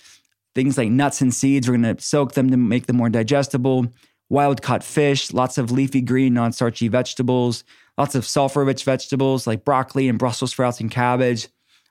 [0.55, 1.67] things like nuts and seeds.
[1.67, 3.85] We're going to soak them to make them more digestible
[4.29, 7.63] wild caught fish, lots of leafy green, non starchy vegetables,
[7.97, 11.47] lots of sulfur rich vegetables like broccoli and Brussels sprouts and cabbage,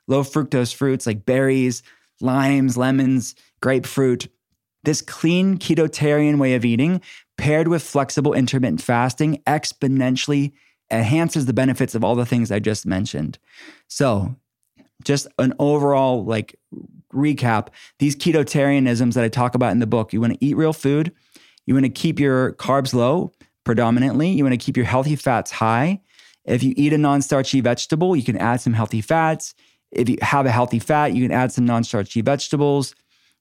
[0.07, 1.83] low fructose fruits like berries,
[2.21, 4.27] limes, lemons, grapefruit.
[4.83, 7.01] This clean ketotarian way of eating,
[7.37, 10.53] paired with flexible intermittent fasting, exponentially
[10.89, 13.37] enhances the benefits of all the things I just mentioned.
[13.87, 14.35] So,
[15.03, 16.55] just an overall like
[17.13, 17.69] recap
[17.99, 21.13] these ketotarianisms that I talk about in the book, you want to eat real food,
[21.67, 24.29] you want to keep your carbs low predominantly.
[24.29, 26.01] You want to keep your healthy fats high.
[26.45, 29.53] If you eat a non starchy vegetable, you can add some healthy fats.
[29.91, 32.95] If you have a healthy fat, you can add some non starchy vegetables.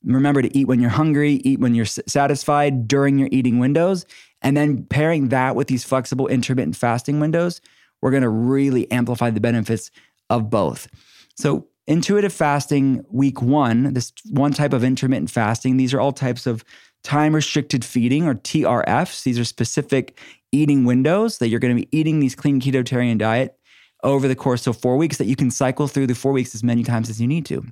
[0.05, 4.05] Remember to eat when you're hungry, eat when you're satisfied during your eating windows.
[4.43, 7.61] And then pairing that with these flexible intermittent fasting windows,
[8.03, 9.91] we're going to really amplify the benefits
[10.29, 10.89] of both.
[11.37, 16.47] So, intuitive fasting, week one, this one type of intermittent fasting, these are all types
[16.47, 16.65] of
[17.07, 19.23] time restricted feeding or TRFs.
[19.23, 20.19] These are specific
[20.51, 23.57] eating windows that you're going to be eating these clean ketotarian diet
[24.03, 26.65] over the course of four weeks that you can cycle through the four weeks as
[26.65, 27.65] many times as you need to.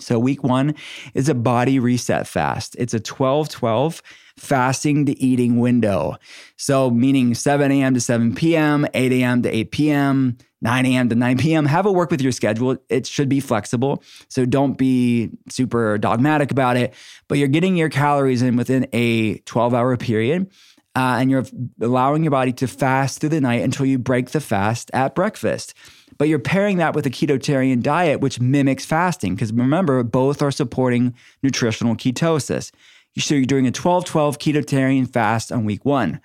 [0.00, 0.74] So, week one
[1.14, 2.76] is a body reset fast.
[2.78, 4.02] It's a 12 12
[4.36, 6.16] fasting to eating window.
[6.56, 7.94] So, meaning 7 a.m.
[7.94, 9.42] to 7 p.m., 8 a.m.
[9.42, 11.08] to 8 p.m., 9 a.m.
[11.08, 11.66] to 9 p.m.
[11.66, 12.76] Have it work with your schedule.
[12.88, 14.02] It should be flexible.
[14.28, 16.94] So, don't be super dogmatic about it,
[17.28, 20.50] but you're getting your calories in within a 12 hour period.
[20.96, 21.44] Uh, and you're
[21.80, 25.72] allowing your body to fast through the night until you break the fast at breakfast.
[26.20, 30.50] But you're pairing that with a ketotarian diet, which mimics fasting, because remember, both are
[30.50, 32.72] supporting nutritional ketosis.
[33.16, 36.20] So you're doing a 12 12 ketotarian fast on week one.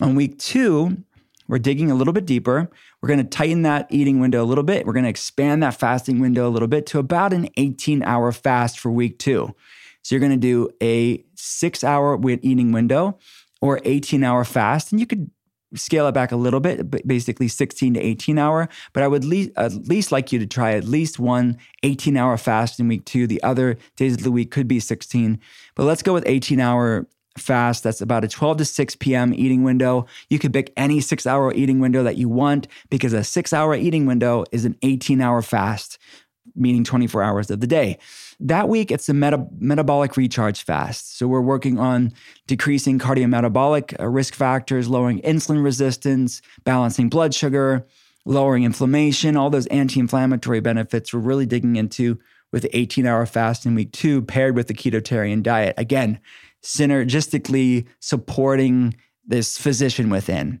[0.00, 0.98] On week two,
[1.48, 2.70] we're digging a little bit deeper.
[3.02, 4.86] We're going to tighten that eating window a little bit.
[4.86, 8.30] We're going to expand that fasting window a little bit to about an 18 hour
[8.30, 9.52] fast for week two.
[10.02, 13.18] So you're going to do a six hour eating window
[13.60, 14.92] or 18 hour fast.
[14.92, 15.28] And you could
[15.74, 18.68] scale it back a little bit, basically 16 to 18 hour.
[18.92, 22.36] But I would le- at least like you to try at least one 18 hour
[22.36, 23.26] fast in week two.
[23.26, 25.40] The other days of the week could be 16.
[25.74, 27.06] But let's go with 18 hour
[27.38, 27.82] fast.
[27.82, 29.34] That's about a 12 to 6 p.m.
[29.34, 30.06] eating window.
[30.28, 33.74] You could pick any six hour eating window that you want because a six hour
[33.74, 35.98] eating window is an 18 hour fast,
[36.54, 37.98] meaning 24 hours of the day.
[38.40, 41.16] That week, it's a meta- metabolic recharge fast.
[41.18, 42.12] So we're working on
[42.46, 47.86] decreasing cardiometabolic uh, risk factors, lowering insulin resistance, balancing blood sugar,
[48.24, 52.18] lowering inflammation, all those anti inflammatory benefits we're really digging into
[52.52, 55.74] with the 18 hour fast in week two, paired with the ketotarian diet.
[55.76, 56.20] Again,
[56.62, 60.60] synergistically supporting this physician within.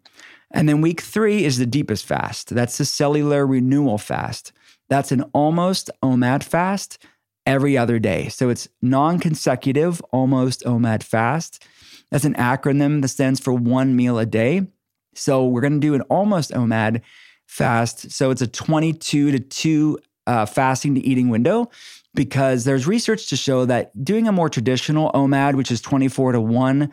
[0.50, 2.54] And then week three is the deepest fast.
[2.54, 4.52] That's the cellular renewal fast.
[4.88, 6.98] That's an almost OMAD fast
[7.46, 8.28] every other day.
[8.28, 11.66] So it's non consecutive, almost OMAD fast.
[12.10, 14.66] That's an acronym that stands for one meal a day.
[15.14, 17.02] So we're going to do an almost OMAD
[17.46, 18.10] fast.
[18.10, 21.70] So it's a 22 to 2 uh, fasting to eating window
[22.14, 26.40] because there's research to show that doing a more traditional OMAD, which is 24 to
[26.40, 26.92] 1,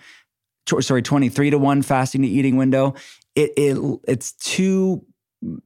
[0.79, 2.95] sorry, 23 to 1 fasting to eating window,
[3.35, 5.05] it, it it's too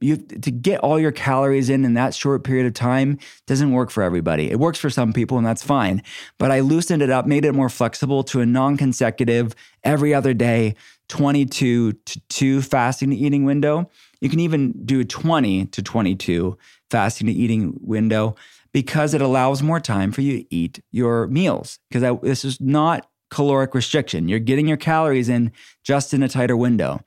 [0.00, 3.90] you to get all your calories in in that short period of time doesn't work
[3.90, 4.50] for everybody.
[4.50, 6.02] It works for some people and that's fine.
[6.38, 10.76] But I loosened it up, made it more flexible to a non-consecutive every other day
[11.08, 13.90] 22 to 2 fasting to eating window.
[14.20, 16.56] You can even do a 20 to 22
[16.90, 18.34] fasting to eating window
[18.72, 21.78] because it allows more time for you to eat your meals.
[21.88, 24.28] Because this is not caloric restriction.
[24.28, 25.52] You're getting your calories in
[25.82, 27.00] just in a tighter window.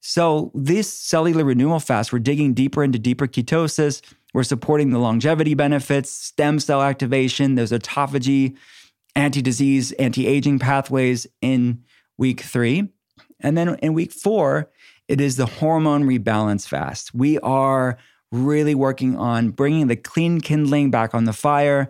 [0.00, 4.00] So, this cellular renewal fast, we're digging deeper into deeper ketosis.
[4.32, 8.56] We're supporting the longevity benefits, stem cell activation, there's autophagy,
[9.16, 11.82] anti disease, anti aging pathways in
[12.16, 12.88] week three.
[13.40, 14.70] And then in week four,
[15.08, 17.14] it is the hormone rebalance fast.
[17.14, 17.98] We are
[18.30, 21.88] really working on bringing the clean kindling back on the fire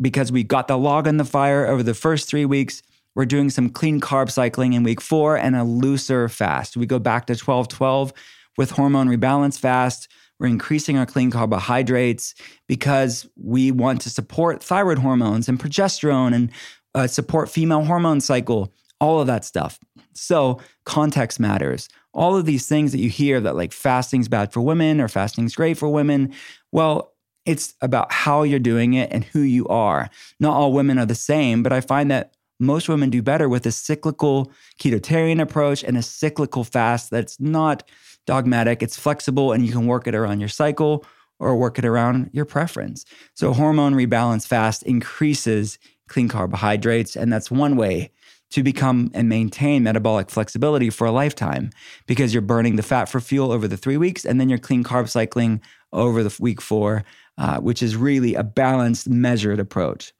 [0.00, 2.82] because we got the log on the fire over the first three weeks.
[3.14, 6.76] We're doing some clean carb cycling in week four and a looser fast.
[6.76, 8.12] We go back to 12 12
[8.56, 10.08] with hormone rebalance fast.
[10.38, 12.34] We're increasing our clean carbohydrates
[12.66, 16.50] because we want to support thyroid hormones and progesterone and
[16.94, 19.78] uh, support female hormone cycle, all of that stuff.
[20.14, 21.88] So, context matters.
[22.12, 25.54] All of these things that you hear that like fasting's bad for women or fasting's
[25.54, 26.34] great for women,
[26.72, 27.14] well,
[27.46, 30.10] it's about how you're doing it and who you are.
[30.38, 33.66] Not all women are the same, but I find that most women do better with
[33.66, 37.82] a cyclical ketotarian approach and a cyclical fast that's not
[38.26, 41.04] dogmatic, it's flexible, and you can work it around your cycle
[41.38, 43.04] or work it around your preference.
[43.34, 48.12] So, hormone rebalance fast increases clean carbohydrates, and that's one way
[48.50, 51.70] to become and maintain metabolic flexibility for a lifetime
[52.06, 54.84] because you're burning the fat for fuel over the three weeks and then you're clean
[54.84, 55.58] carb cycling
[55.90, 57.02] over the week four,
[57.38, 60.12] uh, which is really a balanced, measured approach.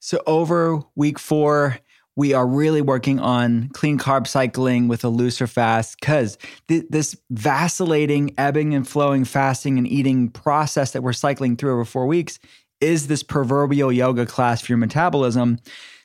[0.00, 1.78] So, over week four,
[2.16, 7.16] we are really working on clean carb cycling with a looser fast because th- this
[7.30, 12.38] vacillating, ebbing and flowing fasting and eating process that we're cycling through over four weeks
[12.80, 15.58] is this proverbial yoga class for your metabolism.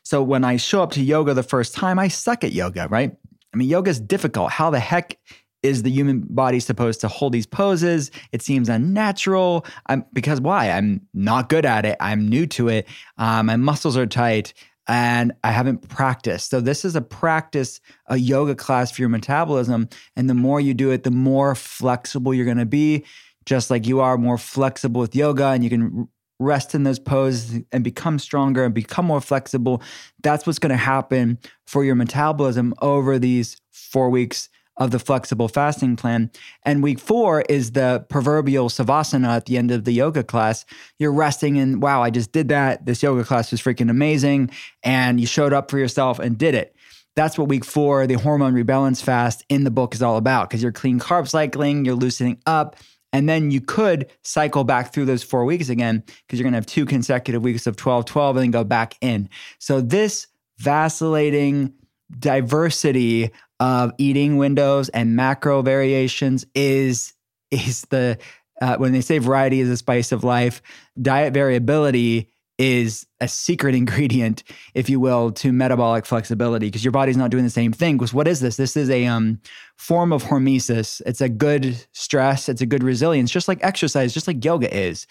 [0.03, 3.16] So when I show up to yoga the first time, I suck at yoga, right?
[3.53, 4.51] I mean, yoga is difficult.
[4.51, 5.18] How the heck
[5.64, 8.09] is the human body supposed to hold these poses?
[8.32, 9.66] It seems unnatural.
[9.88, 10.72] I'm, because why?
[10.72, 11.97] I'm not good at it.
[11.99, 12.88] I'm new to it.
[13.18, 14.53] Uh, my muscles are tight
[14.92, 16.50] and I haven't practiced.
[16.50, 19.88] So this is a practice, a yoga class for your metabolism.
[20.18, 23.06] And the more you do it, the more flexible you're going to be.
[23.46, 27.64] Just like you are more flexible with yoga, and you can rest in those poses
[27.72, 29.82] and become stronger and become more flexible.
[30.24, 34.50] That's what's going to happen for your metabolism over these four weeks
[34.82, 36.32] of the flexible fasting plan.
[36.64, 40.66] And week four is the proverbial savasana at the end of the yoga class.
[40.98, 42.84] You're resting and wow, I just did that.
[42.88, 44.50] This yoga class was freaking amazing.
[44.82, 46.76] And you showed up for yourself and did it.
[47.16, 50.64] That's what week four, the hormone rebalance fast in the book is all about because
[50.64, 52.76] you're clean carb cycling, you're loosening up.
[53.14, 56.58] And then you could cycle back through those four weeks again because you're going to
[56.58, 59.30] have two consecutive weeks of 12 12 and then go back in.
[59.60, 60.28] So, this
[60.58, 61.74] vacillating
[62.20, 67.14] diversity of eating windows and macro variations is
[67.51, 68.18] is the
[68.62, 70.62] uh, when they say variety is the spice of life
[71.01, 72.32] diet variability
[72.62, 74.43] is a secret ingredient
[74.76, 77.97] if you will to metabolic flexibility because your body's not doing the same thing.
[77.97, 78.57] Because what is this?
[78.57, 79.41] This is a um,
[79.78, 81.01] form of hormesis.
[81.05, 82.47] It's a good stress.
[82.47, 85.07] It's a good resilience just like exercise just like yoga is.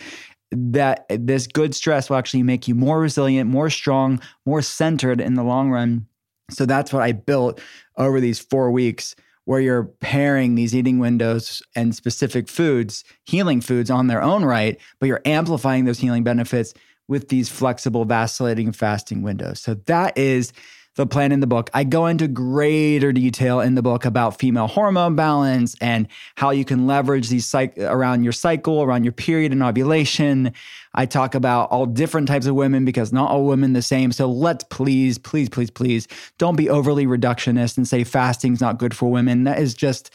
[0.53, 5.35] That this good stress will actually make you more resilient more strong more centered in
[5.35, 6.07] the long run
[6.53, 7.61] so that's what I built
[7.97, 13.91] over these four weeks where you're pairing these eating windows and specific foods, healing foods
[13.91, 16.73] on their own right, but you're amplifying those healing benefits
[17.09, 19.61] with these flexible, vacillating fasting windows.
[19.61, 20.53] So that is
[21.01, 21.71] the plan in the book.
[21.73, 26.65] I go into greater detail in the book about female hormone balance and how you
[26.65, 30.53] can leverage these around your cycle, around your period and ovulation.
[30.95, 34.13] I talk about all different types of women because not all women the same.
[34.13, 38.95] So let's please, please, please, please don't be overly reductionist and say fasting's not good
[38.95, 39.45] for women.
[39.45, 40.11] That is just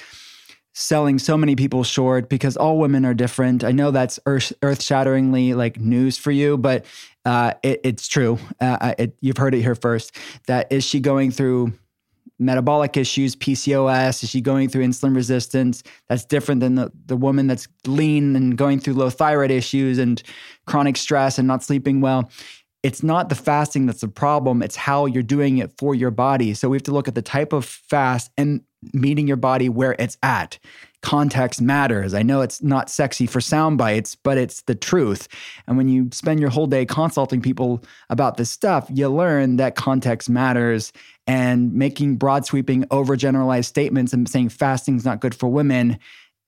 [0.74, 3.64] selling so many people short because all women are different.
[3.64, 6.86] I know that's earth shatteringly like news for you, but
[7.26, 8.38] uh, it, it's true.
[8.60, 10.16] Uh, it, you've heard it here first.
[10.48, 11.74] That is she going through
[12.40, 14.24] metabolic issues, PCOS?
[14.24, 15.84] Is she going through insulin resistance?
[16.10, 20.22] That's different than the, the woman that's lean and going through low thyroid issues and
[20.66, 22.30] chronic stress and not sleeping well.
[22.84, 26.54] It's not the fasting that's the problem, it's how you're doing it for your body.
[26.54, 28.62] So we have to look at the type of fast and
[28.94, 30.60] meeting your body where it's at.
[31.06, 32.16] Context matters.
[32.16, 35.28] I know it's not sexy for sound bites, but it's the truth.
[35.68, 39.76] And when you spend your whole day consulting people about this stuff, you learn that
[39.76, 40.92] context matters
[41.28, 46.00] and making broad sweeping, overgeneralized statements and saying fasting's not good for women.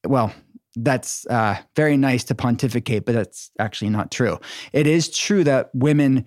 [0.04, 0.34] Well,
[0.76, 4.40] that's uh, very nice to pontificate, but that's actually not true.
[4.74, 6.26] It is true that women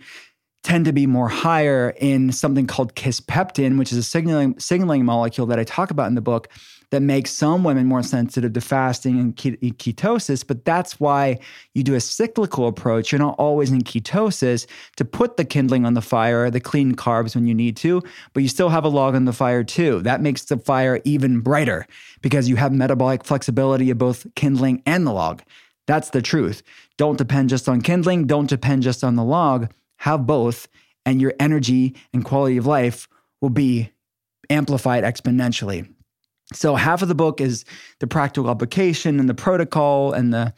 [0.63, 5.49] tend to be more higher in something called kisspeptin, which is a signaling signaling molecule
[5.49, 6.49] that I talk about in the book
[6.91, 10.47] that makes some women more sensitive to fasting and ketosis.
[10.47, 11.39] But that's why
[11.75, 13.13] you do a cyclical approach.
[13.13, 14.67] You're not always in ketosis
[14.97, 18.43] to put the kindling on the fire, the clean carbs when you need to, but
[18.43, 20.01] you still have a log on the fire too.
[20.03, 21.87] That makes the fire even brighter
[22.23, 25.43] because you have metabolic flexibility of both kindling and the log.
[25.87, 26.63] That's the truth.
[26.97, 29.73] Don't depend just on kindling, don't depend just on the log.
[29.99, 30.67] Have both,
[31.07, 33.09] and your energy and quality of life
[33.41, 33.91] will be
[34.49, 35.89] amplified exponentially.
[36.53, 37.65] So half of the book is
[38.01, 40.53] the practical application and the protocol and the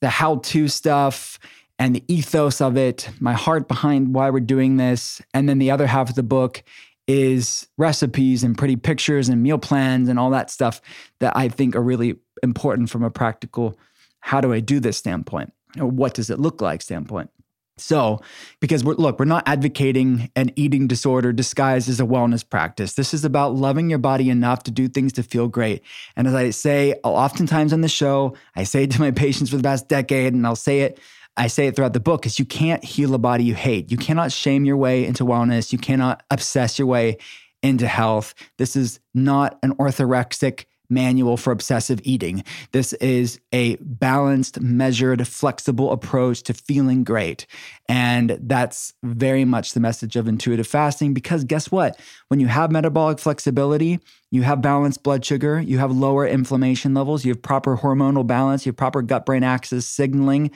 [0.00, 1.38] the how-to stuff
[1.78, 5.22] and the ethos of it, my heart behind why we're doing this.
[5.32, 6.62] And then the other half of the book
[7.06, 10.80] is recipes and pretty pictures and meal plans and all that stuff
[11.20, 13.78] that I think are really important from a practical
[14.20, 17.30] how do I do this standpoint or what does it look like standpoint.
[17.78, 18.20] So,
[18.60, 22.94] because we're, look, we're not advocating an eating disorder disguised as a wellness practice.
[22.94, 25.82] This is about loving your body enough to do things to feel great.
[26.14, 29.56] And as I say oftentimes on the show, I say it to my patients for
[29.56, 31.00] the past decade, and I'll say it
[31.36, 33.90] I say it throughout the book is you can't heal a body you hate.
[33.90, 35.72] You cannot shame your way into wellness.
[35.72, 37.16] You cannot obsess your way
[37.62, 38.34] into health.
[38.58, 42.44] This is not an orthorexic manual for obsessive eating.
[42.72, 47.46] This is a balanced, measured, flexible approach to feeling great.
[47.88, 51.98] And that's very much the message of intuitive fasting because guess what?
[52.28, 53.98] When you have metabolic flexibility,
[54.30, 58.64] you have balanced blood sugar, you have lower inflammation levels, you have proper hormonal balance,
[58.64, 60.50] you have proper gut brain axis signaling.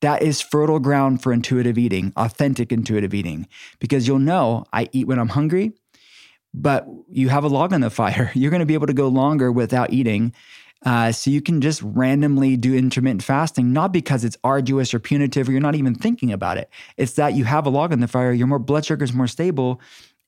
[0.00, 3.46] That is fertile ground for intuitive eating, authentic intuitive eating,
[3.78, 5.74] because you'll know I eat when I'm hungry
[6.54, 8.30] but you have a log on the fire.
[8.34, 10.32] You're going to be able to go longer without eating.
[10.84, 15.48] Uh, so you can just randomly do intermittent fasting, not because it's arduous or punitive
[15.48, 16.68] or you're not even thinking about it.
[16.96, 19.28] It's that you have a log on the fire, your more blood sugar is more
[19.28, 19.80] stable,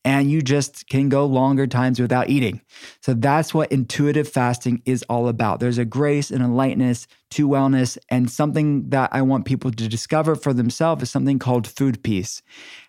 [0.05, 2.61] and you just can go longer times without eating.
[3.01, 5.61] So that's what intuitive fasting is all about.
[5.61, 9.89] There's a grace and a lightness to wellness, and something that I want people to
[9.89, 12.43] discover for themselves is something called food peace.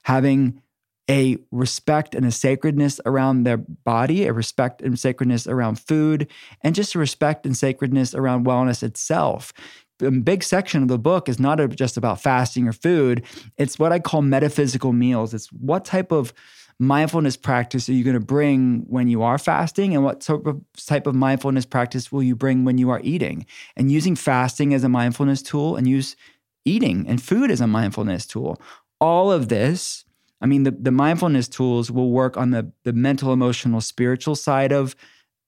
[0.04, 0.62] Having
[1.10, 6.32] a respect and a sacredness around their body, a respect and sacredness around food,
[6.62, 9.54] and just a respect and sacredness around wellness itself.
[10.02, 13.24] A big section of the book is not just about fasting or food,
[13.58, 15.34] it's what I call metaphysical meals.
[15.34, 16.34] It's what type of
[16.80, 20.62] mindfulness practice are you going to bring when you are fasting and what type of,
[20.76, 23.46] type of mindfulness practice will you bring when you are eating
[23.78, 26.18] and using fasting as a mindfulness tool and use
[26.66, 28.62] eating and food as a mindfulness tool
[29.00, 30.05] all of this
[30.42, 34.72] I mean, the, the mindfulness tools will work on the, the mental, emotional, spiritual side
[34.72, 34.96] of,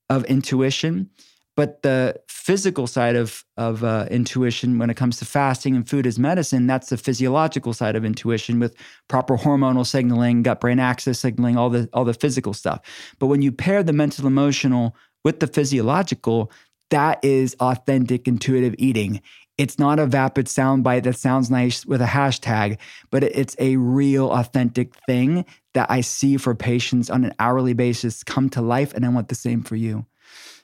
[0.10, 1.10] of intuition.
[1.56, 6.06] But the physical side of, of uh, intuition, when it comes to fasting and food
[6.06, 8.76] as medicine, that's the physiological side of intuition with
[9.08, 12.82] proper hormonal signaling, gut brain axis signaling, all the, all the physical stuff.
[13.18, 16.52] But when you pair the mental, emotional with the physiological,
[16.92, 19.22] that is authentic intuitive eating.
[19.58, 22.78] It's not a vapid soundbite that sounds nice with a hashtag,
[23.10, 28.24] but it's a real, authentic thing that I see for patients on an hourly basis
[28.24, 28.94] come to life.
[28.94, 30.06] And I want the same for you.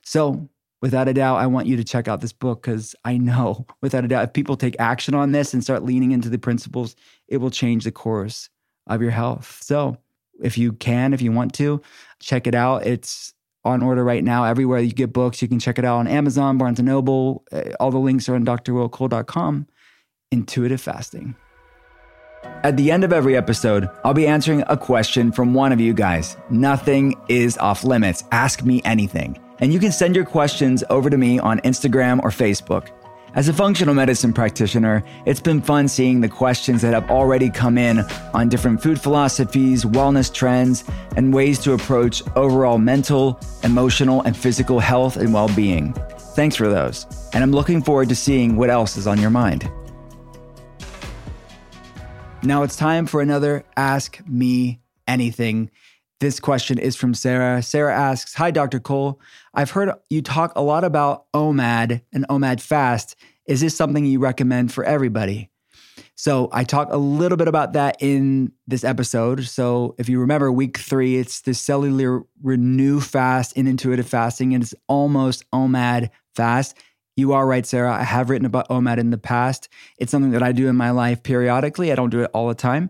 [0.03, 0.47] So,
[0.81, 4.05] without a doubt, I want you to check out this book because I know, without
[4.05, 6.95] a doubt, if people take action on this and start leaning into the principles,
[7.27, 8.49] it will change the course
[8.85, 9.59] of your health.
[9.63, 9.97] So,
[10.41, 11.81] if you can, if you want to,
[12.19, 12.85] check it out.
[12.85, 13.33] It's
[13.65, 15.41] on order right now everywhere you get books.
[15.41, 17.43] You can check it out on Amazon, Barnes and Noble.
[17.51, 19.67] Uh, all the links are on drwillcole.com.
[20.31, 21.35] Intuitive fasting.
[22.63, 25.93] At the end of every episode, I'll be answering a question from one of you
[25.93, 26.35] guys.
[26.49, 28.23] Nothing is off limits.
[28.31, 29.39] Ask me anything.
[29.59, 32.89] And you can send your questions over to me on Instagram or Facebook.
[33.35, 37.79] As a functional medicine practitioner, it's been fun seeing the questions that have already come
[37.79, 40.83] in on different food philosophies, wellness trends,
[41.17, 45.93] and ways to approach overall mental, emotional, and physical health and well being.
[46.35, 49.67] Thanks for those, and I'm looking forward to seeing what else is on your mind.
[52.43, 55.71] Now it's time for another Ask Me Anything.
[56.23, 57.61] This question is from Sarah.
[57.61, 58.79] Sarah asks Hi, Dr.
[58.79, 59.19] Cole.
[59.53, 63.17] I've heard you talk a lot about OMAD and OMAD fast.
[63.45, 65.49] Is this something you recommend for everybody?
[66.15, 69.43] So I talk a little bit about that in this episode.
[69.43, 74.63] So if you remember week three, it's the cellular renew fast in intuitive fasting, and
[74.63, 76.77] it's almost OMAD fast.
[77.17, 77.93] You are right, Sarah.
[77.93, 79.67] I have written about OMAD in the past.
[79.97, 81.91] It's something that I do in my life periodically.
[81.91, 82.89] I don't do it all the time.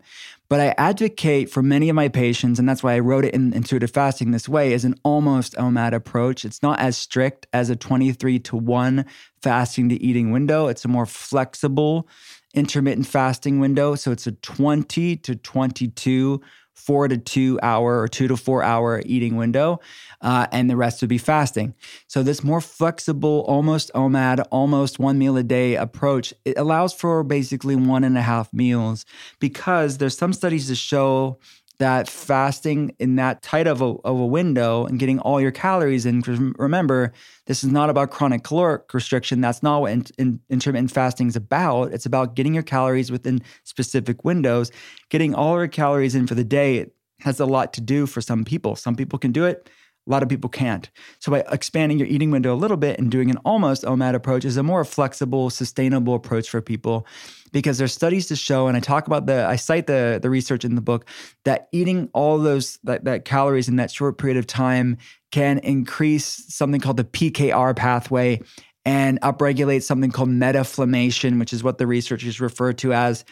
[0.53, 3.53] But I advocate for many of my patients, and that's why I wrote it in
[3.53, 6.45] intuitive fasting this way, is an almost OMAD approach.
[6.45, 9.03] It's not as strict as a 23 to 1
[9.41, 10.67] fasting to eating window.
[10.67, 12.07] It's a more flexible
[12.53, 13.95] intermittent fasting window.
[13.95, 16.39] So it's a 20 to 22
[16.73, 19.79] four to two hour or two to four hour eating window,
[20.21, 21.73] uh, and the rest would be fasting.
[22.07, 27.23] So this more flexible, almost OMAD, almost one meal a day approach, it allows for
[27.23, 29.05] basically one and a half meals
[29.39, 31.39] because there's some studies to show
[31.83, 36.05] that fasting in that tight of a, of a window and getting all your calories
[36.05, 36.21] in.
[36.57, 37.11] Remember,
[37.45, 39.41] this is not about chronic caloric restriction.
[39.41, 41.91] That's not what in, in, intermittent fasting is about.
[41.91, 44.71] It's about getting your calories within specific windows.
[45.09, 46.87] Getting all your calories in for the day
[47.19, 48.77] has a lot to do for some people.
[48.77, 49.69] Some people can do it.
[50.07, 50.89] A lot of people can't.
[51.19, 54.45] So by expanding your eating window a little bit and doing an almost OMAD approach
[54.45, 57.05] is a more flexible, sustainable approach for people
[57.53, 60.65] because there's studies to show, and I talk about the, I cite the the research
[60.65, 61.07] in the book
[61.45, 64.97] that eating all those that, that calories in that short period of time
[65.31, 68.41] can increase something called the PKR pathway
[68.85, 73.23] and upregulate something called metaflammation, which is what the researchers refer to as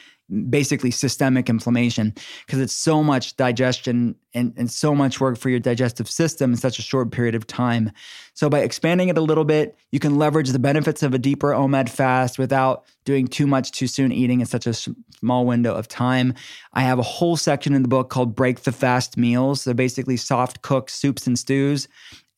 [0.49, 2.13] basically systemic inflammation
[2.45, 6.57] because it's so much digestion and, and so much work for your digestive system in
[6.57, 7.91] such a short period of time.
[8.33, 11.51] So, by expanding it a little bit, you can leverage the benefits of a deeper
[11.51, 15.87] OMAD fast without doing too much too soon eating in such a small window of
[15.87, 16.33] time.
[16.73, 19.61] I have a whole section in the book called Break the Fast Meals.
[19.61, 21.87] So, basically, soft cooked soups and stews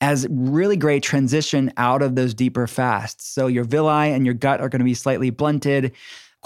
[0.02, 3.26] as really great transition out of those deeper fasts.
[3.26, 5.94] So your villi and your gut are going to be slightly blunted.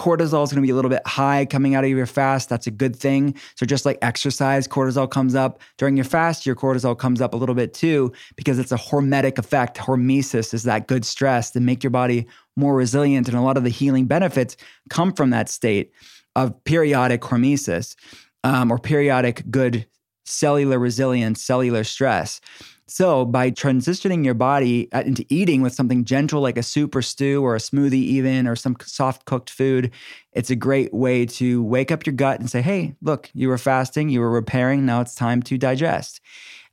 [0.00, 2.48] Cortisol is going to be a little bit high coming out of your fast.
[2.48, 3.34] That's a good thing.
[3.56, 7.36] So, just like exercise, cortisol comes up during your fast, your cortisol comes up a
[7.36, 9.76] little bit too, because it's a hormetic effect.
[9.76, 12.26] Hormesis is that good stress to make your body
[12.56, 13.28] more resilient.
[13.28, 14.56] And a lot of the healing benefits
[14.90, 15.92] come from that state
[16.36, 17.96] of periodic hormesis
[18.44, 19.86] um, or periodic good
[20.24, 22.40] cellular resilience, cellular stress.
[22.90, 27.02] So, by transitioning your body uh, into eating with something gentle like a soup or
[27.02, 29.90] stew or a smoothie, even, or some soft cooked food,
[30.32, 33.58] it's a great way to wake up your gut and say, hey, look, you were
[33.58, 36.20] fasting, you were repairing, now it's time to digest.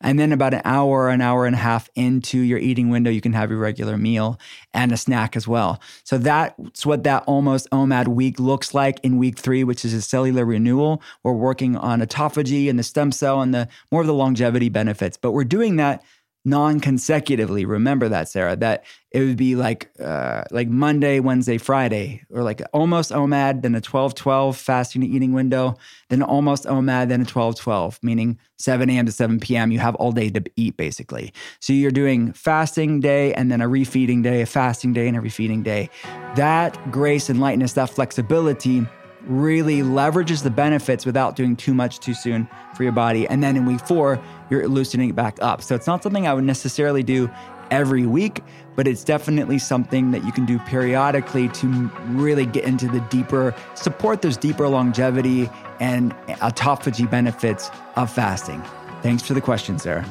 [0.05, 3.21] And then about an hour, an hour and a half into your eating window, you
[3.21, 4.39] can have your regular meal
[4.71, 5.81] and a snack as well.
[6.03, 10.03] So that's what that almost OMAD week looks like in week three, which is a
[10.03, 11.01] cellular renewal.
[11.23, 15.17] We're working on autophagy and the stem cell and the more of the longevity benefits.
[15.17, 16.03] But we're doing that
[16.45, 17.65] non-consecutively.
[17.65, 18.55] Remember that, Sarah.
[18.55, 23.75] That it would be like uh, like Monday, Wednesday, Friday, or like almost OMAD, then
[23.75, 25.75] a 12-12 fasting to eating window,
[26.09, 29.05] then almost OMAD, then a 12-12, meaning 7 a.m.
[29.05, 29.71] to 7 p.m.
[29.71, 31.33] You have all day to eat, basically.
[31.59, 35.21] So you're doing fasting day and then a refeeding day, a fasting day and a
[35.21, 35.89] refeeding day.
[36.35, 38.85] That grace and lightness, that flexibility
[39.27, 43.27] really leverages the benefits without doing too much too soon for your body.
[43.27, 45.61] And then in week four, you're loosening it back up.
[45.61, 47.29] So it's not something I would necessarily do
[47.71, 48.41] every week,
[48.75, 51.67] but it's definitely something that you can do periodically to
[52.09, 55.49] really get into the deeper, support those deeper longevity
[55.79, 58.61] and autophagy benefits of fasting.
[59.01, 60.05] Thanks for the question, Sarah.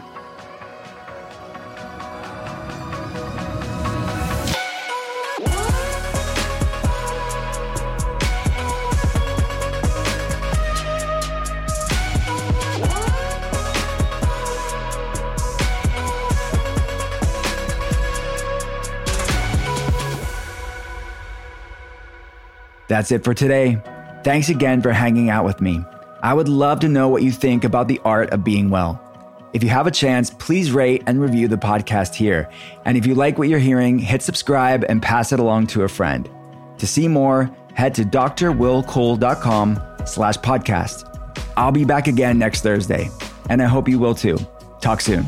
[22.95, 23.83] That's it for today.
[24.23, 25.85] Thanks again for hanging out with me.
[26.23, 29.03] I would love to know what you think about the art of being well.
[29.53, 32.49] If you have a chance, please rate and review the podcast here.
[32.85, 35.89] And if you like what you're hearing, hit subscribe and pass it along to a
[35.89, 36.31] friend.
[36.79, 41.43] To see more, head to drwillcole.com slash podcast.
[41.57, 43.11] I'll be back again next Thursday,
[43.51, 44.39] and I hope you will too.
[44.81, 45.27] Talk soon.